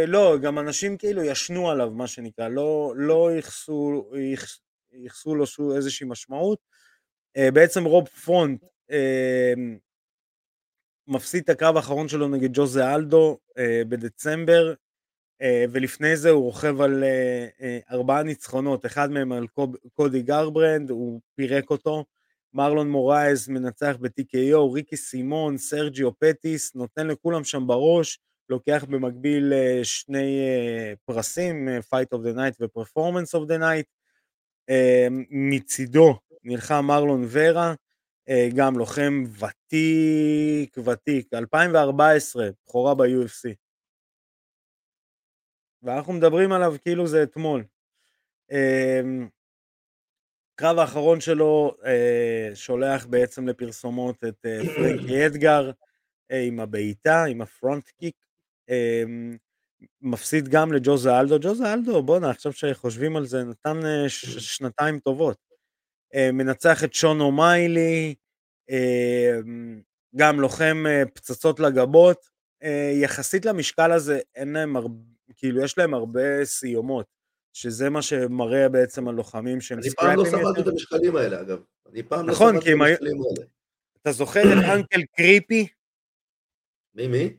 [0.06, 4.10] לא, גם אנשים כאילו ישנו עליו, מה שנקרא, לא, לא ייחסו,
[4.92, 5.44] ייחסו לו
[5.76, 6.58] איזושהי משמעות.
[7.36, 8.64] בעצם רוב פונט
[11.08, 13.38] מפסיד את הקרב האחרון שלו נגד ג'וזה אלדו
[13.88, 14.74] בדצמבר,
[15.42, 19.46] אה, ולפני זה הוא רוכב על אה, אה, ארבעה ניצחונות, אחד מהם על
[19.94, 22.04] קודי גרברנד, הוא פירק אותו,
[22.54, 29.52] מרלון מורייז מנצח ב-TKO, ריקי סימון, סרג'יו פטיס, נותן לכולם שם בראש, לוקח במקביל
[29.82, 30.40] שני
[31.04, 33.88] פרסים, Fight of the Night ו-Performance of the Night.
[35.30, 37.74] מצידו נלחם מרלון ורה,
[38.56, 43.54] גם לוחם ותיק, ותיק, 2014, בכורה ב-UFC.
[45.82, 47.64] ואנחנו מדברים עליו כאילו זה אתמול.
[48.50, 49.28] אמ,
[50.54, 55.70] קרב האחרון שלו אה, שולח בעצם לפרסומות את אה, פרנקי אדגר
[56.30, 58.16] אה, עם הבעיטה, עם הפרונט קיק.
[58.68, 59.36] אמ,
[60.02, 61.36] מפסיד גם לג'וזה אלדו.
[61.40, 65.47] ג'וזה אלדו, בואנה, עכשיו שחושבים על זה, נתן שנתיים טובות.
[66.32, 68.14] מנצח את שונו מיילי,
[68.70, 69.80] אמ,
[70.16, 70.84] גם לוחם
[71.14, 72.28] פצצות לגבות.
[73.02, 74.94] יחסית למשקל הזה, אין להם הרבה...
[75.36, 77.06] כאילו יש להם הרבה סיומות,
[77.52, 79.78] שזה מה שמראה בעצם על לוחמים שהם.
[79.78, 81.58] אני פעם לא ספרתי את המשקלים האלה אגב,
[81.92, 83.46] אני פעם לא נכון, ספרתי את המשקלים האלה.
[84.02, 85.66] אתה זוכר את Uncle Creepy?
[86.94, 87.36] מי מי?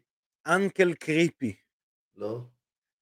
[0.48, 1.56] Uncle Creepy.
[2.16, 2.42] לא.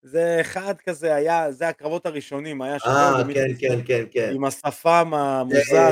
[0.08, 2.90] זה אחד כזה היה, זה הקרבות הראשונים, היה שם.
[2.90, 4.32] אה, כן, כן, כן, כן.
[4.34, 5.90] עם השפם המוזר.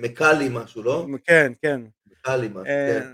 [0.00, 1.06] מקאלי משהו, לא?
[1.24, 1.80] כן, כן.
[2.10, 3.08] מקאלי משהו, אה, כן.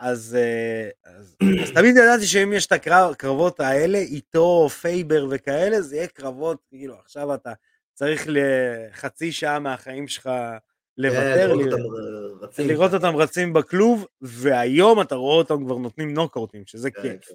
[0.00, 5.96] אז, אה, אז, אז תמיד ידעתי שאם יש את הקרבות האלה, איתו, פייבר וכאלה, זה
[5.96, 7.52] יהיה קרבות, כאילו, עכשיו אתה
[7.94, 10.30] צריך לחצי שעה מהחיים שלך
[10.98, 12.68] לוותר, כן, לראות, אותם רצים.
[12.68, 17.28] לראות אותם רצים בכלוב, והיום אתה רואה אותם כבר נותנים נוקאוטים, שזה כן, כיף.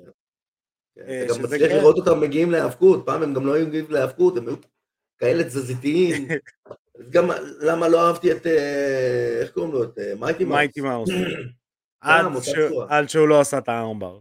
[0.97, 1.03] כן.
[1.05, 1.09] כן.
[1.09, 4.37] אה, אתה גם מצליח לראות אותם מגיעים להיאבקות, פעם הם גם לא היו מגיעים להיאבקות,
[4.37, 4.55] הם היו
[5.17, 6.27] כאלה תזזיתיים.
[7.13, 7.29] גם
[7.59, 10.57] למה לא אהבתי את, אה, איך קוראים לו, את מייקי מאוס?
[10.57, 11.09] מייקי מאוס.
[12.89, 14.19] עד, שהוא לא עשה את הארמבר.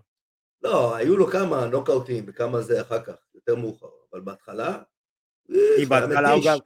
[0.62, 4.79] לא, היו לו כמה נוקאוטים וכמה זה אחר כך, יותר מאוחר, אבל בהתחלה...
[5.77, 6.59] כי בהתחלה הוא גם,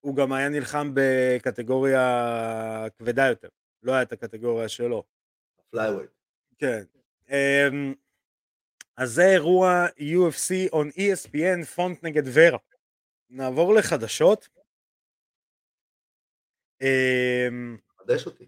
[0.00, 3.48] הוא גם היה נלחם בקטגוריה כבדה יותר,
[3.82, 5.04] לא היה את הקטגוריה שלו.
[5.70, 6.10] flyweight.
[6.58, 6.82] כן.
[8.96, 12.58] אז זה אירוע UFC on ESPN פונט נגד ורה.
[13.30, 14.48] נעבור לחדשות.
[16.82, 18.46] אמ, חדש אותי.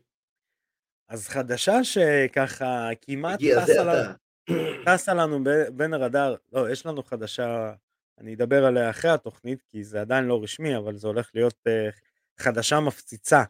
[1.09, 3.41] אז חדשה שככה כמעט
[4.87, 5.45] טסה לנו, לנו
[5.77, 7.75] בין הרדאר, לא, יש לנו חדשה,
[8.19, 11.93] אני אדבר עליה אחרי התוכנית, כי זה עדיין לא רשמי, אבל זה הולך להיות uh,
[12.39, 13.43] חדשה מפציצה,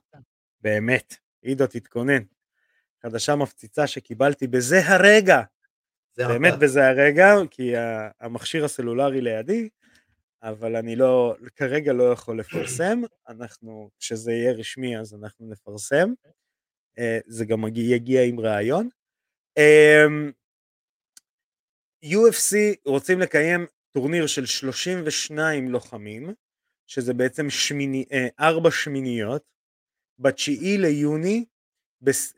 [0.60, 1.14] באמת.
[1.42, 2.22] עידו, תתכונן.
[3.02, 5.42] חדשה מפציצה שקיבלתי בזה הרגע,
[6.16, 7.72] באמת בזה הרגע, כי
[8.20, 9.68] המכשיר הסלולרי לידי,
[10.42, 16.12] אבל אני לא, כרגע לא יכול לפרסם, אנחנו, כשזה יהיה רשמי אז אנחנו נפרסם.
[16.98, 18.88] אה, זה גם יגיע עם ראיון.
[19.58, 20.32] אמ,
[22.04, 22.56] UFC
[22.86, 26.34] רוצים לקיים טורניר של 32 לוחמים,
[26.86, 29.42] שזה בעצם שמיני, אה, ארבע שמיניות,
[30.18, 31.44] בתשיעי ליוני,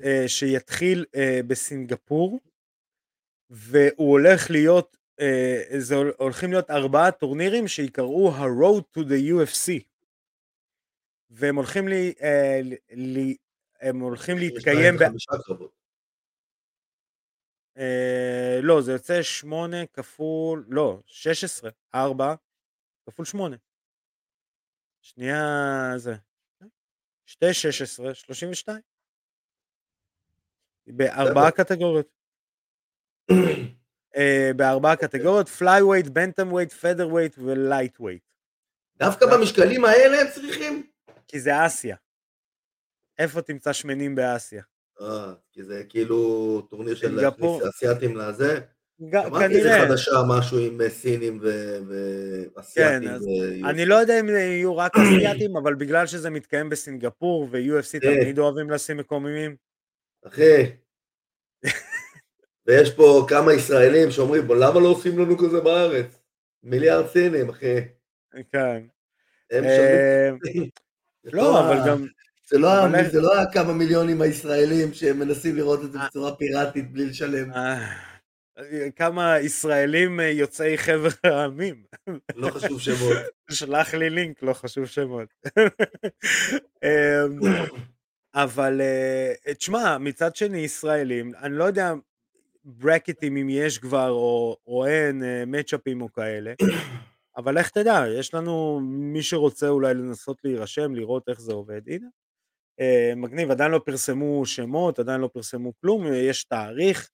[0.04, 1.04] אה, שיתחיל
[1.46, 2.40] בסינגפור,
[3.54, 4.96] והוא הולך להיות,
[5.78, 9.82] זה הולכים להיות ארבעה טורנירים שיקראו ה-Road to the UFC.
[11.30, 12.14] והם הולכים לי,
[12.90, 13.36] לי,
[13.80, 14.94] הם הולכים להתקיים...
[14.96, 15.02] ב...
[17.78, 22.34] אה, לא, זה יוצא 8 כפול, לא, 16, 4
[23.06, 23.56] כפול 8.
[25.02, 25.38] שנייה
[25.96, 26.14] זה.
[27.26, 28.80] 2, 16, 32.
[30.86, 32.23] בארבעה קטגוריות.
[34.16, 35.48] אה, בארבעה קטגוריות,
[36.72, 38.22] featherweight ו lightweight.
[38.98, 40.86] דווקא במשקלים האלה הם צריכים?
[41.28, 41.96] כי זה אסיה.
[43.18, 44.62] איפה תמצא שמנים באסיה?
[45.00, 47.14] אה, כי זה כאילו טורניר של.
[47.14, 48.60] להכניס אסיאתים לזה.
[49.00, 49.78] שמעתי איזה.
[49.88, 53.08] חדשה, משהו עם אה, סינים ואסיאתים.
[53.08, 53.26] כן, אז
[53.64, 58.00] אני לא יודע אם יהיו רק אסיאתים, אבל בגלל שזה מתקיים בסינגפור ו-UFC.
[58.00, 59.56] תמיד אוהבים לשים מקוממים,
[60.26, 60.62] אחי,
[62.66, 66.18] ויש פה כמה ישראלים שאומרים, "בוא, למה לא עושים לנו כזה בארץ?
[66.62, 67.74] מיליארד סינים, אחי.
[68.52, 68.82] כן.
[69.50, 70.30] הם אה.
[71.22, 72.06] זה לא, אבל גם,
[72.48, 75.98] זה לא ה- אבל איך- זה לא הכמה מיליונים הישראלים שמנסים לראות את זה.
[76.06, 77.52] בצורה פיראטית בלי לשלם.
[77.52, 77.88] אה,
[78.96, 81.84] כמה ישראלים אה, יוצאי חבר העמים.
[82.36, 83.16] לא חשוב שמות.
[83.50, 85.28] שלח לי לינק, לא חשוב שמות.
[86.84, 87.40] אמ,
[88.34, 88.80] אבל
[89.58, 91.92] תשמע, מצד שני ישראלים, אני לא יודע
[92.64, 96.54] brackets אם יש כבר או, או אין matchups או כאלה,
[97.36, 102.06] אבל איך תדע, יש לנו מי שרוצה אולי לנסות להירשם, לראות איך זה עובד, הנה.
[102.80, 107.10] אה, מגניב, עדיין לא פרסמו שמות, עדיין לא פרסמו כלום, יש תאריך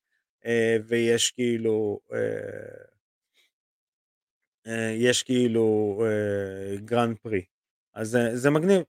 [0.47, 2.85] אה, ויש כאילו, אה,
[4.67, 7.45] אה, יש כאילו אה, Grand Prix,
[7.95, 8.83] אז זה- זה מגניב.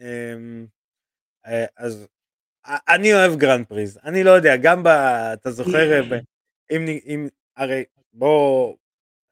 [0.00, 0.66] אמ,
[1.46, 2.08] אה, אז
[2.68, 4.86] אני אוהב Grand Prix, אני לא יודע, גם ב...
[5.32, 6.18] אתה זוכר, ב-
[6.70, 8.76] אם, אם, הרי בוא,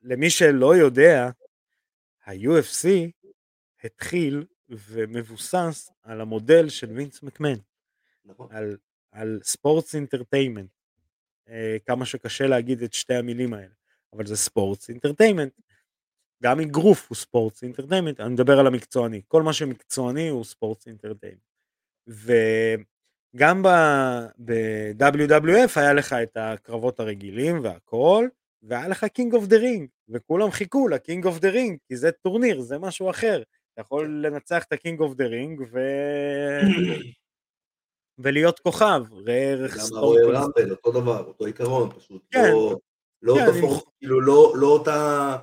[0.03, 1.30] למי שלא יודע,
[2.26, 2.89] ה-UFC
[3.84, 7.59] התחיל ומבוסס על המודל של וינס מקמן,
[8.24, 8.49] נכון.
[8.51, 8.76] על,
[9.12, 10.70] על sports entertainment,
[11.87, 13.74] כמה שקשה להגיד את שתי המילים האלה,
[14.12, 15.53] אבל זה sports entertainment.
[16.43, 21.41] גם אגרוף הוא sports entertainment, אני מדבר על המקצועני, כל מה שמקצועני הוא sports entertainment.
[23.37, 28.28] וגם ב-WWF היה לך את הקרבות הרגילים והכל,
[28.62, 32.11] והיה לך King of the Ring, וכולם חיכו ל King of the Ring, כי זה
[32.12, 33.43] טורניר, זה משהו אחר.
[33.74, 35.78] אתה יכול לנצח את ה King of the Ring ו...
[38.18, 40.03] ולהיות כוכב, ראה ערך גם ספורט.
[40.03, 42.22] ה Royal- Rumble, אותו דבר, אותו עיקרון, פשוט.
[42.30, 42.51] כן.
[42.53, 42.76] לא-
[43.22, 45.37] לא כן, אותו אני- פורמט, כאילו לא לא אותה,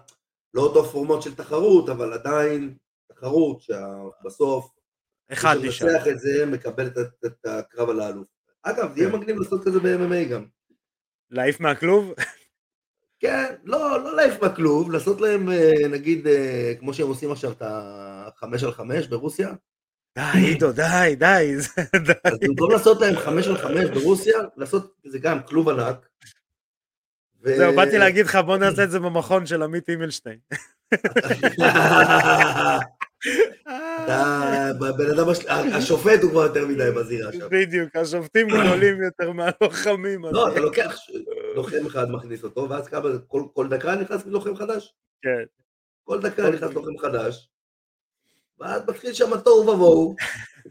[0.53, 2.73] לא אותו פורמט של תחרות, אבל עדיין
[3.11, 4.69] תחרות שבסוף,
[5.32, 5.88] אחד מי נשאר.
[5.89, 8.28] שמנצח את זה מקבל את- את- את הקרב על האלוף.
[8.63, 9.15] אגב, יהיה כן.
[9.15, 10.45] מגניב לעשות כזה ב-MMA גם.
[11.32, 12.13] להעיף מהכלוב?
[13.19, 17.61] כן, לא, לא להעיף מהכלוב, לעשות להם אה, נגיד, אה, כמו שהם עושים עכשיו את
[17.65, 19.49] החמש על חמש ברוסיה,
[20.17, 22.01] די, עידו, די, די, זה- אז
[22.39, 22.47] די.
[22.47, 26.07] במקום לעשות להם חמש על חמש ברוסיה, לעשות זה גם כלוב ענק.
[27.43, 30.39] ו- זהו, באתי להגיד לך, בוא נעשה את זה במכון של עמית הימלשטיין.
[34.03, 37.47] אתה, בן אדם, הש- השופט הוא כבר יותר מדי בזירה שם.
[37.51, 40.26] בדיוק, השופטים גדולים יותר מהלוחמים.
[40.26, 40.95] לא, אתה לוקח
[41.55, 43.09] לוחם אחד, מכניס אותו, ואז כמה,
[43.53, 44.93] כל- דקה נכנס לוחם חדש?
[45.21, 45.43] כן.
[46.03, 47.49] כל דקה נכנס לוחם חדש,
[48.59, 50.15] ואז מתחיל שם תוהו ובוהו,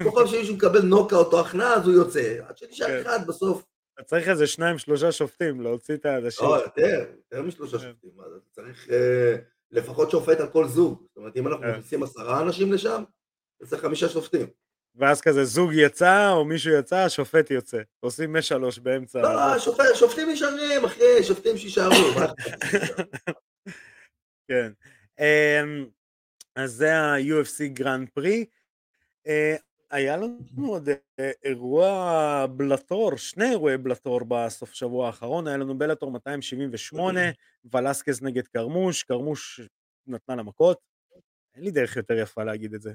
[0.00, 3.00] וכל פעם שמישהו מקבל נוקאוט או הכנעה אז הוא יוצא, עד שנשאר כן.
[3.00, 3.64] אחד בסוף.
[3.94, 6.46] אתה צריך איזה שניים, שלושה שופטים להוציא את האנשים.
[6.48, 7.84] לא, יותר, יותר משלושה כן.
[7.90, 9.36] שופטים, אתה צריך אה,
[9.72, 11.02] לפחות שופט על כל זוג.
[11.08, 11.70] זאת אומרת, אם אנחנו כן.
[11.70, 13.02] מכניסים עשרה אנשים לשם,
[13.66, 14.46] צריך חמישה שופטים.
[14.94, 17.80] ואז כזה זוג יצא, או מישהו יצא, השופט יוצא.
[18.00, 19.22] עושים משלוש באמצע.
[19.22, 21.90] לא, לא, שופט- שופטים נשארים, אחי, שופטים שיישארו.
[21.92, 22.26] לי?
[24.48, 24.72] כן.
[25.20, 25.86] אמ,
[26.56, 28.44] אז זה ה-UFC Grand Prix.
[29.92, 30.88] היה לנו עוד
[31.18, 37.20] אה, אירוע בלטור, שני אירועי בלטור בסוף שבוע האחרון, היה לנו בלטור 278,
[37.72, 39.60] ולסקז נגד קרמוש, קרמוש
[40.06, 40.78] נתנה לה מכות,
[41.54, 42.92] אין לי דרך יותר יפה להגיד את זה.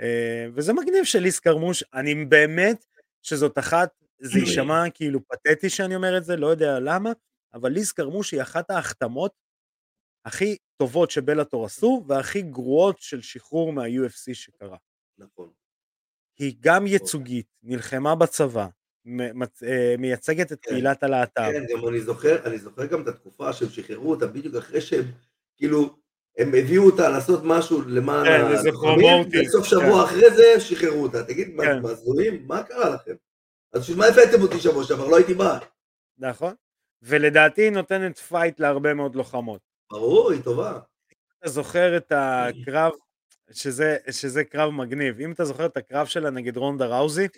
[0.00, 2.84] אה, וזה מגניב שליס קרמוש, אני באמת
[3.22, 7.12] שזאת אחת, זה יישמע כאילו פתטי שאני אומר את זה, לא יודע למה,
[7.54, 9.32] אבל ליס קרמוש היא אחת ההחתמות
[10.24, 14.76] הכי טובות שבלטור עשו, והכי גרועות של שחרור מה-UFC שקרה.
[15.18, 15.63] נכון.
[16.38, 18.66] היא גם ייצוגית, נלחמה בצבא,
[19.62, 20.70] אה, מייצגת את כן.
[20.70, 21.40] קהילת הלהט"ב.
[21.52, 25.04] כן, גם אני זוכר, אני זוכר גם את התקופה שהם שחררו אותה בדיוק אחרי שהם,
[25.56, 25.96] כאילו,
[26.38, 31.24] הם הביאו אותה לעשות משהו למען כן, הלוחמים, וסוף שבוע אחרי זה שחררו אותה.
[31.24, 31.84] תגיד, כן.
[31.84, 32.44] הזויים?
[32.46, 33.14] מה קרה לכם?
[33.72, 35.08] אז בשביל מה הבאתם אותי שבוע שעבר?
[35.08, 35.58] לא הייתי בא.
[36.18, 36.54] נכון?
[37.02, 39.60] ולדעתי היא נותנת fight להרבה מאוד לוחמות.
[39.90, 40.78] ברור, היא טובה.
[41.38, 42.92] אתה זוכר את הקרב,
[43.52, 47.28] שזה, שזה קרב מגניב, אם אתה זוכר את הקרב שלה נגד רונדה ראוזי,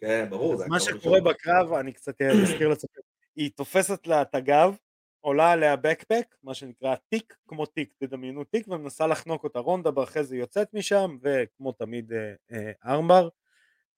[0.00, 0.56] כן, ברור.
[0.56, 1.32] זה מה שקורה הראשון.
[1.32, 3.04] בקרב, אני קצת אזכיר לצפות,
[3.36, 4.76] היא תופסת לה את הגב,
[5.20, 10.24] עולה עליה backpack, מה שנקרא תיק, כמו תיק, תדמיינו תיק, ומנסה לחנוק אותה רונדה, ואחרי
[10.24, 13.28] זה יוצאת משם, וכמו תמיד אה, אה, armbar.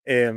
[0.08, 0.30] אה, אה,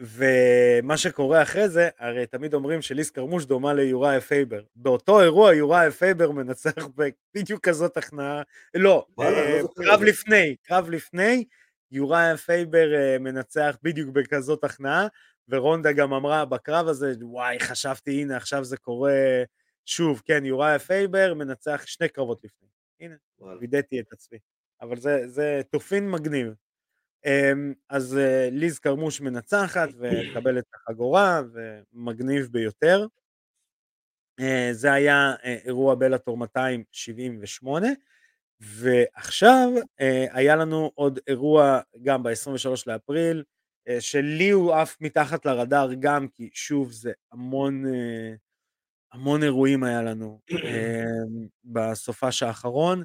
[0.00, 4.62] ומה שקורה אחרי זה, הרי תמיד אומרים שליז קרמוש דומה ליוריה פייבר.
[4.76, 6.74] באותו אירוע יוריה פייבר מנצח
[7.34, 8.42] בדיוק כזאת הכנעה,
[8.74, 10.02] לא, אה, לא את קרב.
[10.02, 11.44] לפני, קרב לפני,
[11.90, 15.06] יוריה פייבר אה, מנצח בדיוק בכזאת הכנעה,
[15.48, 19.42] ורונדה גם אמרה בקרב הזה, וואי, חשבתי, הנה, עכשיו זה קורה
[19.84, 22.68] שוב, כן, יוריה פייבר מנצח שני קרבות לפני.
[23.00, 23.14] הנה,
[23.60, 24.38] וידאתי את עצמי.
[24.80, 26.54] אבל זה, זה תופין מגניב.
[27.26, 33.06] אמ, אז אה, ליז קרמוש מנצחת ומקבלת את החגורה, ומגניב ביותר.
[34.40, 37.86] אה, זה היה אה, אירוע בלאטור 278,
[38.60, 39.68] ועכשיו
[40.30, 43.44] היה לנו עוד אירוע גם ב-23 לאפריל,
[44.00, 47.84] שלי הוא עף מתחת לרדאר גם, כי שוב זה המון,
[49.12, 50.40] המון אירועים היה לנו
[51.64, 53.02] בסופש האחרון.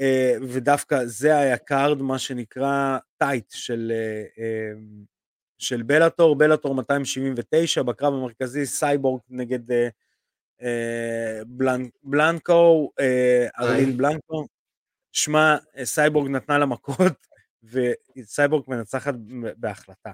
[0.00, 5.04] אה, ודווקא זה היה card, מה שנקרא tight של, אה, אמ,
[5.58, 9.70] של בלאטור, בלאטור 279, בקרב המרכזי סייבורג נגד
[10.62, 12.92] אה, בלנ, בלנקו,
[13.58, 14.46] ארלין בלנקו.
[15.12, 17.26] שמע, סייבורג נתנה לה מכות,
[18.16, 19.14] וסייבורג מנצחת
[19.56, 20.10] בהחלטה.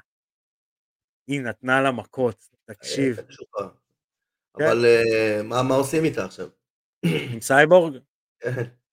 [1.26, 3.16] היא נתנה לה מכות, תקשיב.
[4.58, 4.64] כן.
[4.64, 4.84] אבל
[5.44, 6.48] מה, מה עושים איתה עכשיו?
[7.04, 7.96] עם סייבורג?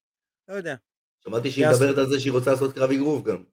[0.51, 0.55] כן.
[0.55, 0.75] לא יודע.
[1.23, 3.43] שמעתי שהיא מדברת על זה שהיא רוצה לעשות קרב אגרוף גם.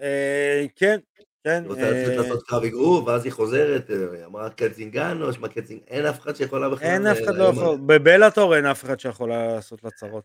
[0.00, 0.98] אה, כן,
[1.44, 1.62] כן.
[1.62, 6.06] היא רוצה אה, לעשות קרב אגרוף, ואז היא חוזרת, אה, אמרה קצינגנו, שמע קצינג, אין
[6.06, 6.86] אף אחד שיכולה בכלל...
[6.86, 10.24] אין אף אחד לא יכול, בבלאטור אין אף אחד שיכול לעשות לה צרות.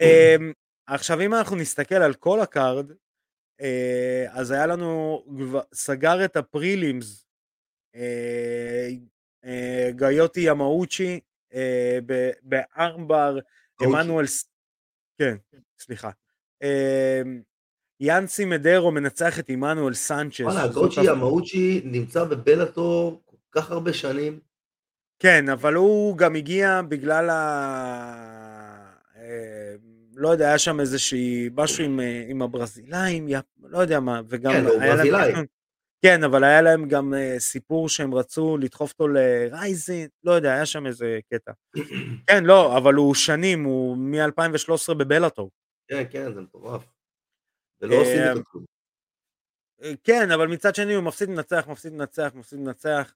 [0.00, 0.52] אמ,
[0.86, 2.92] עכשיו אם אנחנו נסתכל על כל הקארד,
[4.28, 5.22] אז היה לנו,
[5.74, 7.26] סגר את הפרילימס,
[9.90, 11.20] גיוטי ימאוצ'י,
[12.42, 13.38] בארמבר,
[13.82, 14.26] עמנואל
[15.50, 16.10] כן, סליחה.
[16.62, 17.42] אמ,
[18.00, 20.40] יאנסי מדרו מנצח את עמנואל סנצ'ס.
[20.40, 24.40] וואלה, גוצ'י המהוצ'י נמצא בבלאטור כל כך הרבה שנים.
[25.18, 28.12] כן, אבל הוא גם הגיע בגלל ה...
[29.16, 29.22] אמ,
[30.14, 33.28] לא יודע, היה שם איזושהי, משהו עם, עם הברזילאים,
[33.62, 34.52] לא יודע מה, וגם...
[34.52, 35.32] כן, הוא ברזילאי.
[36.04, 40.66] כן, אבל היה להם גם uh, סיפור שהם רצו לדחוף אותו לרייזין, לא יודע, היה
[40.66, 41.52] שם איזה קטע.
[42.28, 45.50] כן, לא, אבל הוא שנים, הוא מ-2013 בבלאטור.
[45.88, 46.84] כן, כן, זה מטורף.
[47.80, 48.64] ולא עושים את זה כלום.
[49.82, 53.14] אה, כן, אבל מצד שני הוא מפסיד לנצח, מפסיד לנצח, מפסיד לנצח.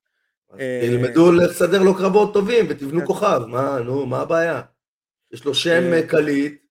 [0.58, 3.06] אה, תלמדו לסדר לו קרבות טובים ותבנו כן.
[3.06, 4.62] כוכב, מה, נו, מה הבעיה?
[5.32, 6.62] יש לו שם קליט,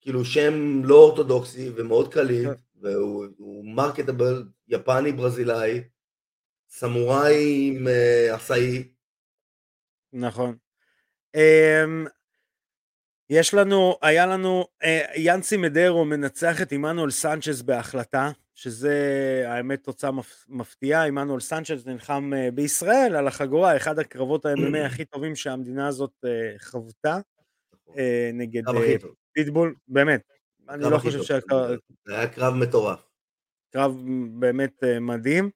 [0.00, 2.48] כאילו שם לא אורתודוקסי ומאוד קליט.
[2.48, 2.54] כן.
[2.80, 5.80] והוא מרקטבל יפני ברזילאי,
[6.68, 7.86] סמוראי עם
[8.32, 8.88] עשאי.
[10.12, 10.56] נכון.
[11.36, 12.08] Um,
[13.30, 14.86] יש לנו, היה לנו, uh,
[15.18, 20.10] יאנסי מדרו מנצח את עמנואל סנצ'ז בהחלטה, שזה האמת תוצאה
[20.48, 26.24] מפתיעה, עמנואל סנצ'ז נלחם uh, בישראל על החגורה, אחד הקרבות ה-MMA הכי טובים שהמדינה הזאת
[26.62, 27.18] חוותה,
[27.88, 27.92] uh,
[28.32, 28.62] נגד
[29.32, 30.22] פיטבול, באמת,
[30.68, 31.40] אני לא חושב שהיה...
[32.06, 33.07] זה היה קרב מטורף.
[33.70, 35.50] קרב באמת uh, מדהים.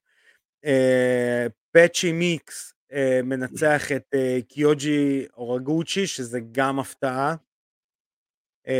[0.65, 7.35] Uh, פצ'י מיקס uh, מנצח את uh, קיוג'י אורגוצ'י, שזה גם הפתעה.
[8.67, 8.71] Uh,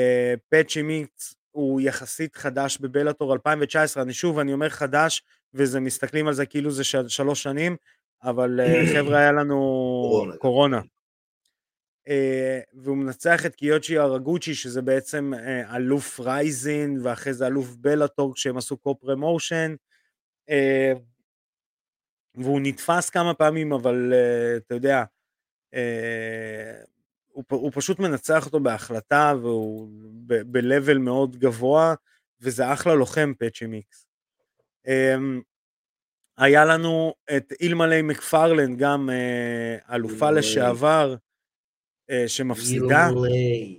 [0.49, 5.23] פצ'י מיקס הוא יחסית חדש בבלאטור 2019, אני שוב, אני אומר חדש,
[5.53, 7.75] וזה מסתכלים על זה כאילו זה של, שלוש שנים,
[8.23, 10.81] אבל uh, חבר'ה, היה לנו קורונה.
[12.07, 18.35] אה, והוא מנצח את קיוצ'י ארגוצ'י שזה בעצם אה, אלוף רייזין ואחרי זה אלוף בלאטור
[18.35, 19.75] כשהם עשו קו-פרמושן
[20.49, 20.93] אה,
[22.35, 24.13] והוא נתפס כמה פעמים אבל
[24.57, 25.03] אתה יודע
[27.27, 29.89] הוא, הוא פשוט מנצח אותו בהחלטה והוא
[30.27, 31.93] ב-level מאוד גבוה
[32.41, 34.07] וזה אחלה לוחם פצ'י מיקס.
[36.37, 39.09] היה לנו את אילמלי מקפרלן גם
[39.91, 41.15] אלופה לשעבר
[42.27, 43.09] שמפסידה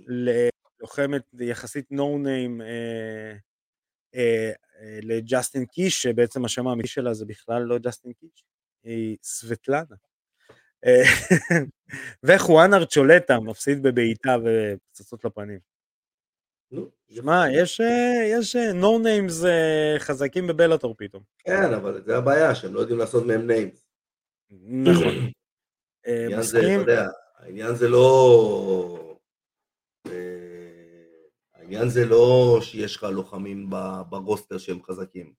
[0.07, 3.33] ללוחמת יחסית נו ניים אה,
[4.15, 4.51] אה,
[5.01, 8.43] לג'סטין קיש, שבעצם השם האמיתי שלה זה בכלל לא ג'סטין קיש,
[8.83, 9.95] היא סבטלנה.
[12.25, 15.59] וחואן ארצ'ולטה מפסיד בבעיטה ופצצות לפנים.
[17.09, 17.81] שמע, יש,
[18.31, 19.43] יש no names
[19.99, 21.23] חזקים בבלאטור פתאום.
[21.39, 23.87] כן, אבל זה הבעיה, שהם לא יודעים לעשות מהם names.
[24.61, 25.13] נכון.
[26.39, 26.79] מסכים?
[27.45, 29.17] העניין זה לא...
[30.07, 30.11] אה,
[31.53, 33.69] העניין זה לא שיש לך לוחמים
[34.09, 35.33] ב roster שהם חזקים.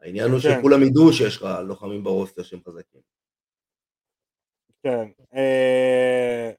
[0.00, 0.58] העניין הוא כן.
[0.58, 3.00] שכולם ידעו שיש לך לוחמים ברוסטר שהם חזקים.
[4.82, 5.08] כן.
[5.34, 6.50] אה,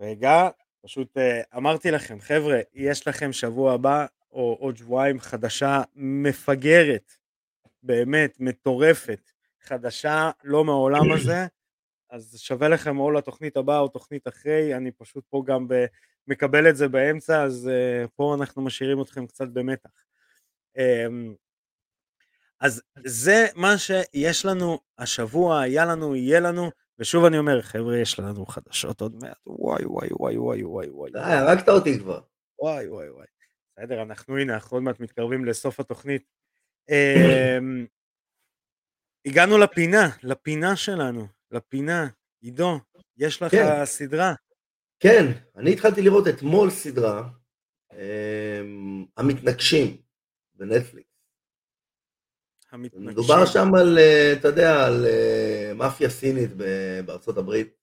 [0.00, 0.48] רגע,
[0.82, 7.12] פשוט אה, אמרתי לכם, חבר'ה, יש לכם שבוע הבא או עוד שבועיים חדשה מפגרת,
[7.82, 11.46] באמת, מטורפת, חדשה, לא מהעולם הזה.
[12.10, 15.84] אז שווה לכם או לתוכנית הבאה או תוכנית אחרי, אני פשוט פה גם ב,
[16.28, 19.90] מקבל את זה באמצע, אז uh, פה אנחנו משאירים אתכם קצת במתח.
[20.76, 21.34] אמ,
[22.60, 28.18] אז זה מה שיש לנו השבוע, היה לנו, יהיה לנו, ושוב אני אומר, חבר'ה, יש
[28.18, 31.10] לנו חדשות עוד מעט, וואי וואי וואי וואי וואי וואי.
[31.10, 32.20] די, הרגת אותי כבר.
[32.58, 33.26] וואי וואי וואי.
[33.76, 36.22] בסדר, אנחנו הנה, אנחנו עוד מעט מתקרבים לסוף התוכנית.
[36.90, 37.86] אמ,
[39.26, 42.08] הגענו לפינה, לפינה שלנו, לפינה.
[42.40, 42.80] עידו,
[43.16, 43.84] יש לך כן.
[43.84, 44.34] סדרה.
[45.00, 45.24] כן,
[45.56, 47.28] אני התחלתי לראות אתמול סדרה,
[47.92, 49.96] אמ, המתנגשים,
[50.54, 51.08] בנטפליקס.
[52.72, 53.08] המתנגשים.
[53.08, 56.50] מדובר שם על, אה, אתה יודע, על אה, מאפיה סינית
[57.04, 57.76] בארצות הברית,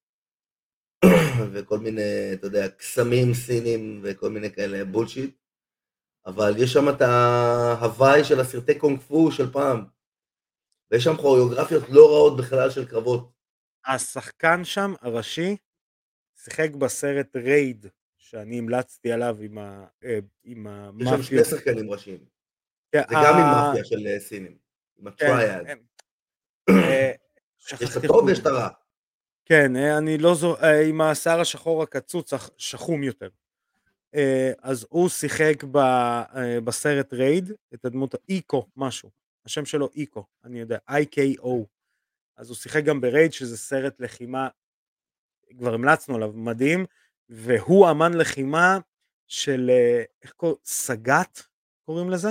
[1.53, 5.35] וכל מיני, אתה יודע, קסמים סינים וכל מיני כאלה bullshit,
[6.25, 9.85] אבל יש שם את ההוואי של הסרטי קונג פו של פעם,
[10.91, 13.34] ויש שם כוריאוגרפיות לא רעות בכלל של קרבות.
[13.87, 15.57] השחקן שם, הראשי,
[16.43, 17.85] שיחק בסרט Raid,
[18.17, 20.19] שאני המלצתי עליו עם, ה, אה,
[20.99, 21.23] יש שם.
[21.23, 22.25] שני שחקנים ראשיים,
[22.91, 24.57] כן, זה גם עם מאפיה של אה, סינים,
[24.97, 25.67] עם כן, ה triad.
[26.69, 27.11] אה,
[27.81, 28.69] יש את הטוב ויש את הרע.
[29.45, 30.57] כן, אני לא זו...
[30.89, 33.29] עם השיער השחור הקצוץ, שחום יותר.
[34.61, 35.79] אז הוא שיחק ב...
[36.63, 39.09] בסרט Raid, את הדמות איקו, משהו.
[39.45, 41.74] השם שלו איקו, אני יודע, IKO.
[42.37, 44.47] אז הוא שיחק גם ב Raid, שזה סרט לחימה,
[45.57, 46.85] כבר המלצנו עליו, מדהים,
[47.29, 48.77] והוא אמן לחימה
[49.27, 50.57] של, אה, איך קוראים?
[50.65, 51.41] סגת
[51.85, 52.29] קוראים לזה?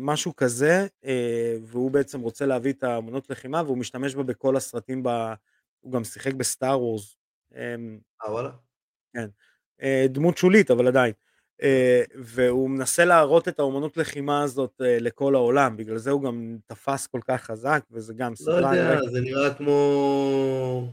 [0.00, 5.02] משהו כזה, אה, והוא בעצם רוצה להביא את האמנות לחימה, והוא משתמש בה בכל הסרטים,
[5.02, 5.08] ב...
[5.80, 7.16] הוא גם שיחק בסטאר וורס.
[7.54, 8.50] אמ, אה וואלה?
[9.82, 11.12] אה, דמות שולית, אבל עדיין.
[11.62, 16.56] אה, והוא מנסה להראות את האומנות לחימה הזאת אה, לכל העולם, בגלל זה הוא גם
[16.66, 20.92] תפס כל כך חזק, וזה גם לא סדרה, אני יודע, רואה- זה נראה כמו...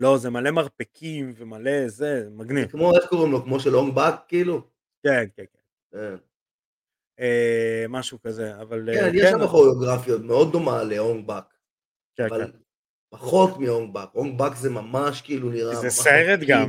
[0.00, 2.66] לא, זה מלא מרפקים ומלא זה, זה מגניב.
[2.70, 3.42] כמו, איך קוראים לו?
[3.44, 4.62] כמו של אונג באק כאילו?
[5.02, 5.58] כן, כן, כן.
[5.98, 6.14] כן,
[7.20, 8.88] אה, משהו כזה, אבל...
[8.88, 11.54] אה, כן, יש שם כוריאוגרפיות מאוד דומה לאונג באק,
[12.16, 12.58] כן, אבל כן.
[13.10, 13.58] פחות.
[14.14, 15.74] אונג באק זה ממש כאילו נראה...
[15.74, 16.68] זה סרט גם.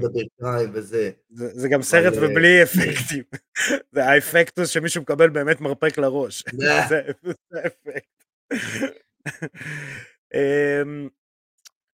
[0.73, 1.11] וזה.
[1.29, 3.23] זה, זה גם סרט אבל, אה, ובלי אפקטים.
[3.93, 6.43] זה האפקט הוא שמישהו מקבל באמת מרפק לראש.
[6.63, 6.87] אה.
[6.89, 8.23] זה זה האפקט.
[10.33, 11.09] אמ,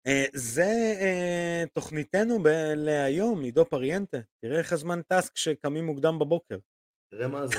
[0.08, 4.18] אה, זה אה, תוכניתנו ב- להיום, עידו פריאנטה.
[4.41, 6.58] תראה איך הזמן טס כשקמים מוקדם בבוקר.
[7.12, 7.56] תראה מה זה.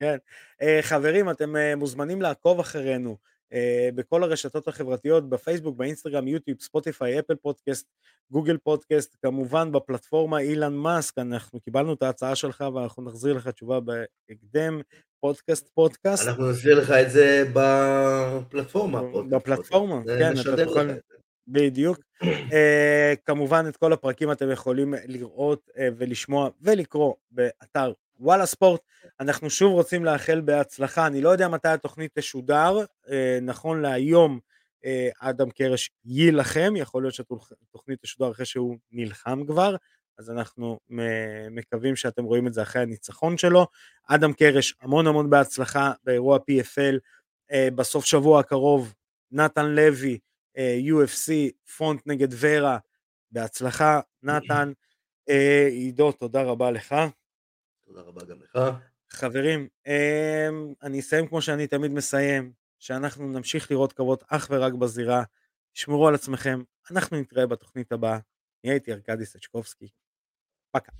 [0.00, 0.16] כן.
[0.62, 3.16] אה, חברים, אתם אה, מוזמנים לעקוב אחרינו אה,
[3.94, 7.86] בכל הרשתות החברתיות, בפייסבוק, באינסטגרם, יוטיוב, ספוטיפיי, אפל פודקאסט,
[8.30, 13.80] גוגל פודקאסט, כמובן בפלטפורמה אילן מאסק, אנחנו קיבלנו את ההצעה שלך ואנחנו נחזיר לך תשובה
[13.80, 14.80] בהקדם,
[15.20, 16.28] פודקאסט פודקאסט.
[16.28, 18.98] אנחנו נסביר לך את זה בפלטפורמה.
[18.98, 19.34] הפודקאסט.
[19.34, 20.98] בפלטפורמה, זה כן, אתה זה.
[21.48, 21.98] בדיוק.
[22.52, 28.80] אה, כמובן את כל הפרקים אתם יכולים לראות אה, ולשמוע ולקרוא באתר וואלה ספורט.
[29.20, 32.78] אנחנו שוב רוצים לאחל בהצלחה, אני לא יודע מתי התוכנית תשודר,
[33.10, 34.38] אה, נכון להיום
[34.84, 39.76] אה, אדם קרש יילחם, יכול להיות שהתוכנית תשודר אחרי שהוא נלחם כבר,
[40.18, 40.78] אז אנחנו
[41.50, 43.66] מקווים שאתם רואים את זה אחרי הניצחון שלו.
[44.08, 46.98] אדם קרש, המון המון בהצלחה באירוע PFL,
[47.52, 48.94] אה, בסוף שבוע הקרוב,
[49.32, 50.18] נתן לוי,
[50.58, 51.32] UFC,
[51.76, 52.78] פונט נגד ורה,
[53.30, 54.72] בהצלחה, נתן.
[55.70, 56.94] עידו, תודה רבה לך.
[57.86, 58.58] תודה רבה גם לך.
[59.10, 60.48] חברים, אה,
[60.82, 65.22] אני אסיים כמו שאני תמיד מסיים, שאנחנו נמשיך לראות קרבות אך ורק בזירה,
[65.72, 68.18] תשמרו על עצמכם, אנחנו נתראה בתוכנית הבאה,
[68.64, 69.88] אני הייתי ארכדי סצ'קובסקי,
[70.70, 70.92] פקה.